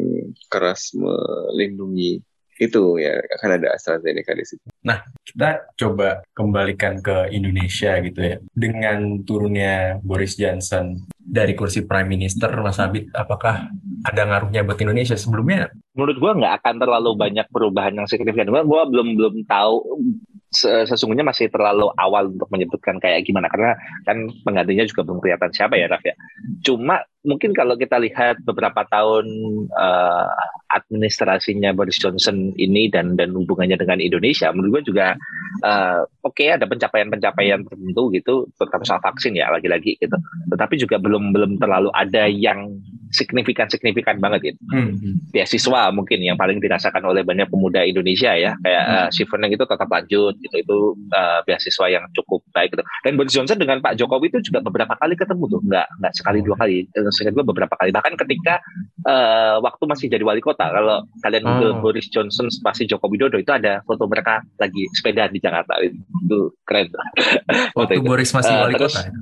[0.50, 2.18] keras melindungi
[2.62, 4.66] itu ya akan ada AstraZeneca di situ.
[4.86, 8.36] Nah, kita coba kembalikan ke Indonesia gitu ya.
[8.54, 13.66] Dengan turunnya Boris Johnson dari kursi Prime Minister, Mas Abid, apakah
[14.06, 15.18] ada ngaruhnya buat Indonesia?
[15.18, 18.52] Sebelumnya menurut gua nggak akan terlalu banyak perubahan yang signifikan.
[18.52, 19.74] Gua, gua belum belum tahu
[20.52, 25.50] se- sesungguhnya masih terlalu awal untuk menyebutkan kayak gimana karena kan penggantinya juga belum kelihatan
[25.50, 26.14] siapa ya Raf ya.
[26.62, 29.26] Cuma mungkin kalau kita lihat beberapa tahun
[29.70, 30.28] eh,
[30.72, 35.06] administrasinya Boris Johnson ini dan dan hubungannya dengan Indonesia, menurut gua juga
[35.62, 40.16] eh, oke ada pencapaian-pencapaian tertentu gitu, terutama soal vaksin ya lagi-lagi gitu.
[40.50, 42.78] Tetapi juga belum belum terlalu ada yang
[43.12, 48.82] signifikan-signifikan banget gitu hmm, beasiswa mungkin yang paling dirasakan oleh banyak pemuda Indonesia ya kayak
[48.82, 49.04] Hmm.
[49.04, 50.78] uh, Sifoneng itu tetap lanjut gitu itu
[51.12, 54.96] uh, beasiswa yang cukup baik gitu dan Boris Johnson dengan Pak Jokowi itu juga beberapa
[54.96, 58.58] kali ketemu tuh nggak nggak sekali dua kali Eh, seingat gue beberapa kali bahkan ketika
[59.02, 61.80] uh, waktu masih jadi wali kota kalau kalian Google Oh.
[61.80, 66.88] Boris Johnson spasi Joko Widodo itu ada foto mereka lagi sepeda di Jakarta itu keren
[67.76, 68.04] waktu itu.
[68.04, 69.06] Boris masih Eh, wali terus- kota.
[69.06, 69.12] ya?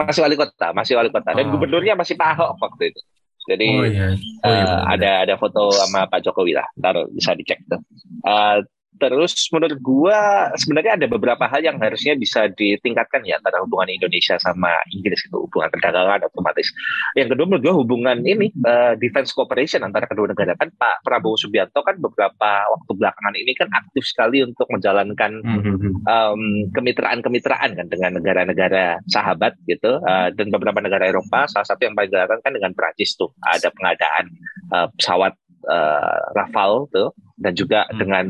[0.00, 1.52] masih wali kota masih wali kota dan Oh.
[1.52, 3.00] gubernurnya masih Pak Ahok waktu itu
[3.44, 4.08] Jadi Oh iya.
[4.40, 4.64] Oh iya.
[4.64, 4.88] benar-benar.
[4.88, 6.64] ada ada foto sama Pak Jokowi lah.
[6.74, 7.76] Ntar bisa dicek tuh.
[8.24, 8.56] Eh,
[8.98, 14.38] terus menurut gua sebenarnya ada beberapa hal yang harusnya bisa ditingkatkan ya antara hubungan Indonesia
[14.38, 16.70] sama Inggris itu hubungan perdagangan otomatis.
[17.18, 20.54] Yang kedua menurut gua hubungan ini eh, defense cooperation antara kedua negara.
[20.54, 25.42] Kan Pak Prabowo Subianto kan beberapa waktu belakangan ini kan aktif sekali untuk menjalankan
[26.04, 31.46] em, kemitraan-kemitraan kan dengan negara-negara sahabat gitu eh, dan beberapa negara Eropa.
[31.50, 33.32] Salah satu yang paling kelihatan kan dengan Prancis tuh.
[33.42, 34.24] Ada pengadaan
[34.72, 35.32] eh, pesawat
[35.68, 37.98] eh, Rafale tuh dan juga Hmm.
[37.98, 38.24] dengan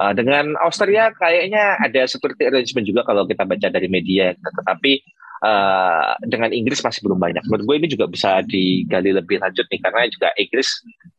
[0.00, 5.04] eh, dengan Austria kayaknya ada security arrangement juga kalau kita baca dari media tetapi
[5.46, 7.46] eh, dengan Inggris masih belum banyak.
[7.46, 10.68] Menurut gue ini juga bisa digali lebih lanjut nih karena juga Inggris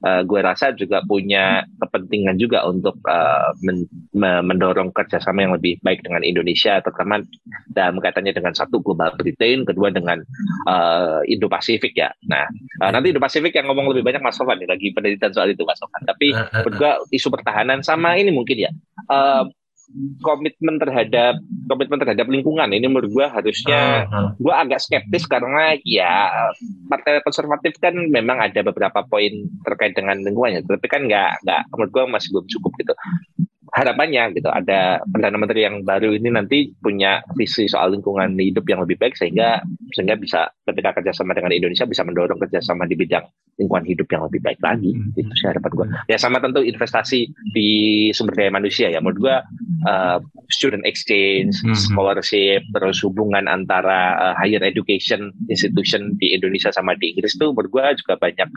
[0.04, 5.80] eh, gue rasa juga punya kepentingan juga untuk eh, men- me- mendorong kerjasama yang lebih
[5.80, 7.24] baik dengan Indonesia terutama
[7.72, 10.20] dalam kaitannya dengan satu global Britain kedua dengan
[10.68, 12.12] eh, Indo-Pasifik ya.
[12.28, 12.46] Nah
[12.84, 15.80] eh, nanti Indo-Pasifik yang ngomong lebih banyak Mas Sofan nih lagi penelitian soal itu Mas
[15.80, 16.04] Sofan.
[16.04, 16.36] Tapi
[16.68, 18.72] menurut gua isu pertahanan sama ini mungkin ya.
[19.08, 19.44] Eh,
[20.20, 21.40] komitmen terhadap
[21.72, 24.30] komitmen terhadap lingkungan ini menurut gua harusnya eh, eh.
[24.36, 26.28] gue agak skeptis karena ya
[26.92, 29.32] partai konservatif kan memang ada beberapa poin
[29.64, 32.94] terkait dengan lingkungannya, tapi kan nggak nggak menurut gue masih belum cukup gitu.
[33.78, 38.82] Harapannya gitu ada perdana menteri yang baru ini nanti punya visi soal lingkungan hidup yang
[38.82, 39.62] lebih baik sehingga
[39.94, 43.24] sehingga bisa ketika kerjasama dengan Indonesia bisa mendorong kerjasama di bidang
[43.58, 44.94] lingkungan hidup yang lebih baik lagi.
[45.18, 45.88] Itu sih harapan gue.
[46.14, 47.70] Ya sama tentu investasi di
[48.14, 49.36] sumber daya manusia ya menurut gue
[49.86, 50.18] uh,
[50.50, 51.76] student exchange, Mhm.
[51.76, 57.70] scholarship, terus hubungan antara uh, higher education institution di Indonesia sama di Inggris tuh menurut
[57.74, 58.50] gua juga banyak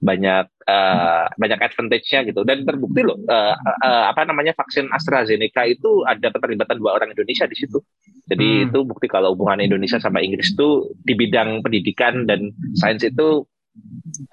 [0.00, 6.04] banyak uh, banyak advantage-nya gitu dan terbukti loh uh, uh, apa namanya vaksin AstraZeneca itu
[6.04, 7.80] ada keterlibatan dua orang Indonesia di situ.
[8.28, 8.64] Jadi Hmm.
[8.68, 13.48] itu bukti kalau hubungan Indonesia sama Inggris tuh di bidang pendidikan dan sains itu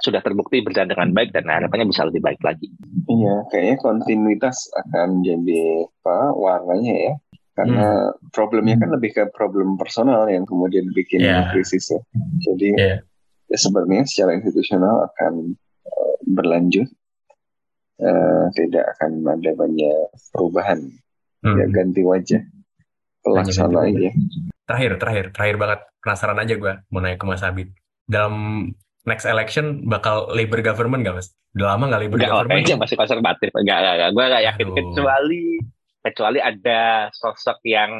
[0.03, 2.67] sudah terbukti berjalan dengan baik dan harapannya bisa lebih baik lagi.
[3.07, 7.13] Iya, kayaknya kontinuitas akan jadi apa warnanya ya.
[7.53, 11.49] Karena problemnya kan lebih ke problem personal yang kemudian bikin Iya.
[11.53, 12.01] krisis ya.
[12.43, 12.97] Jadi Iya.
[13.49, 15.57] ya sebenarnya secara institusional akan
[15.87, 16.85] eh, berlanjut.
[17.97, 20.79] Eh, tidak akan ada banyak perubahan.
[21.41, 21.57] Hmm.
[21.57, 22.41] Ya ganti wajah.
[23.25, 24.11] Pelaksana aja.
[24.69, 25.79] Terakhir, terakhir, terakhir banget.
[25.97, 27.73] Penasaran aja gue mau nanya ke Mas Abid.
[28.05, 28.69] Dalam
[29.09, 31.33] next election bakal Labour government gak Mas?
[31.57, 32.53] Udah lama gak Labour Enggak, oh, government?
[32.53, 33.49] kayaknya masih konservatif.
[33.57, 34.09] Enggak, enggak, enggak.
[34.13, 34.65] Gue enggak yakin.
[34.65, 34.75] Aduh.
[34.77, 35.43] Kecuali,
[36.05, 36.81] kecuali ada
[37.17, 37.91] sosok yang,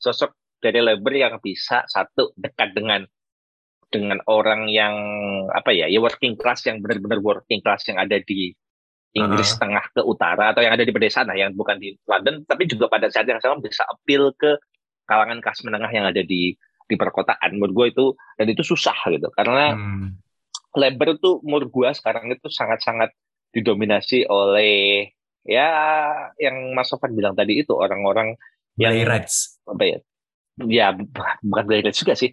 [0.00, 0.30] sosok
[0.64, 3.04] dari Labour yang bisa satu dekat dengan
[3.92, 4.96] dengan orang yang
[5.52, 8.56] apa ya, ya working class yang benar-benar working class yang ada di
[9.12, 9.60] Inggris Uh-huh.
[9.60, 12.88] tengah ke utara atau yang ada di pedesaan lah, yang bukan di London, tapi juga
[12.88, 14.56] pada saat yang sama bisa appeal ke
[15.04, 16.56] kalangan kelas menengah yang ada di
[16.88, 17.56] di perkotaan.
[17.60, 18.04] Menurut gue itu
[18.40, 20.16] dan itu susah gitu, karena Hmm.
[20.72, 23.12] Labour tuh menurut gua sekarang itu sangat-sangat
[23.52, 25.12] didominasi oleh
[25.44, 25.68] ya
[26.40, 28.32] yang Mas Sofan bilang tadi itu orang-orang
[28.80, 29.60] yang Blair rights.
[29.68, 29.98] apa ya
[30.64, 31.12] ya bu-
[31.44, 32.32] bukan Blair rights juga sih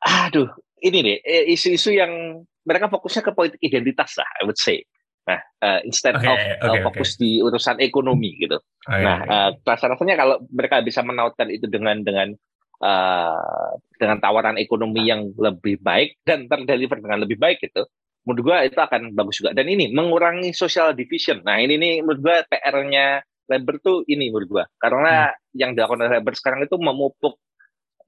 [0.00, 0.48] aduh
[0.80, 4.80] ini nih eh, isu-isu yang mereka fokusnya ke politik identitas lah I would say
[5.28, 8.56] nah eh, instead Oke, of oke, eh, fokus di urusan ekonomi gitu
[8.88, 9.36] iya, Nah, iya.
[9.36, 12.32] eh, rasa-rasanya kalau mereka bisa menautkan itu dengan dengan
[12.80, 17.84] eh, dengan tawaran ekonomi yang lebih baik dan terdeliver dengan lebih baik gitu,
[18.24, 19.52] menurut gua itu akan bagus juga.
[19.52, 21.44] Dan ini mengurangi social division.
[21.44, 24.64] Nah, ini nih menurut gua PR-nya Labour tuh ini menurut gua.
[24.80, 27.36] Karena yang dilakukan oleh Labour sekarang itu memupuk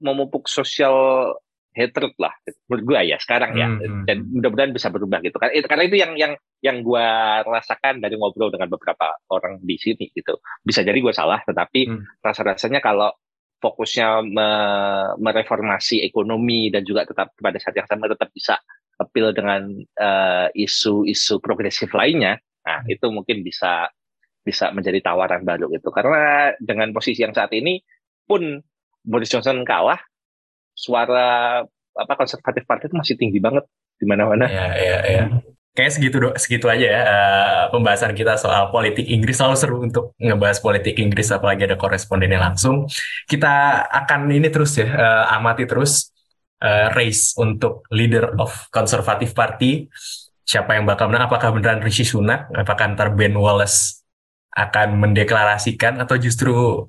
[0.03, 1.29] memupuk social
[1.73, 2.33] hatred lah
[2.69, 3.67] menurut gua ya sekarang ya.
[3.67, 5.37] Hmm, hmm, dan mudah-mudahan bisa berubah gitu.
[5.37, 9.75] Karena itu, karena itu yang yang yang gua rasakan dari ngobrol dengan beberapa orang di
[9.75, 10.37] sini gitu.
[10.61, 12.01] Bisa jadi gua salah tetapi Hmm.
[12.23, 13.11] rasa-rasanya kalau
[13.59, 18.59] fokusnya me- mereformasi ekonomi dan juga tetap pada saat yang sama tetap bisa
[18.99, 23.91] appeal dengan eh, isu-isu progresif lainnya nah itu mungkin bisa
[24.43, 25.87] bisa menjadi tawaran baru gitu.
[25.91, 27.79] Karena dengan posisi yang saat ini
[28.27, 28.59] pun
[29.03, 29.99] Boris Johnson kalah
[30.73, 31.61] suara
[31.93, 33.63] apa konservatif partai itu masih tinggi banget
[33.97, 35.25] di mana-mana Iya, iya, iya.
[35.73, 39.41] Kayaknya segitu do, segitu aja ya eh, pembahasan kita soal politik Inggris.
[39.41, 42.85] Selalu seru untuk ngebahas politik Inggris apalagi ada korespondennya langsung.
[43.25, 46.13] Kita akan ini terus ya eh, amati terus
[46.61, 49.89] eh, race untuk leader of Conservative Party.
[50.45, 51.25] Siapa yang bakal menang?
[51.25, 52.53] Apakah beneran Rishi Sunak?
[52.53, 54.05] Apakah ntar Ben Wallace
[54.53, 56.85] akan mendeklarasikan atau justru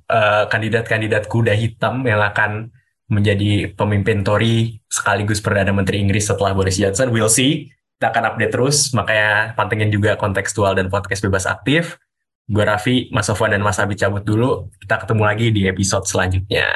[0.52, 2.68] kandidat-kandidat kuda hitam yang akan
[3.14, 7.14] menjadi pemimpin Tory sekaligus Perdana Menteri Inggris setelah Boris Johnson.
[7.14, 7.70] We'll see.
[7.94, 11.96] Kita akan update terus, makanya pantengin juga kontekstual dan podcast bebas aktif.
[12.44, 14.68] Gue Raffi, Mas Sofwan, dan Mas Abi cabut dulu.
[14.82, 16.68] Kita ketemu lagi di episode selanjutnya.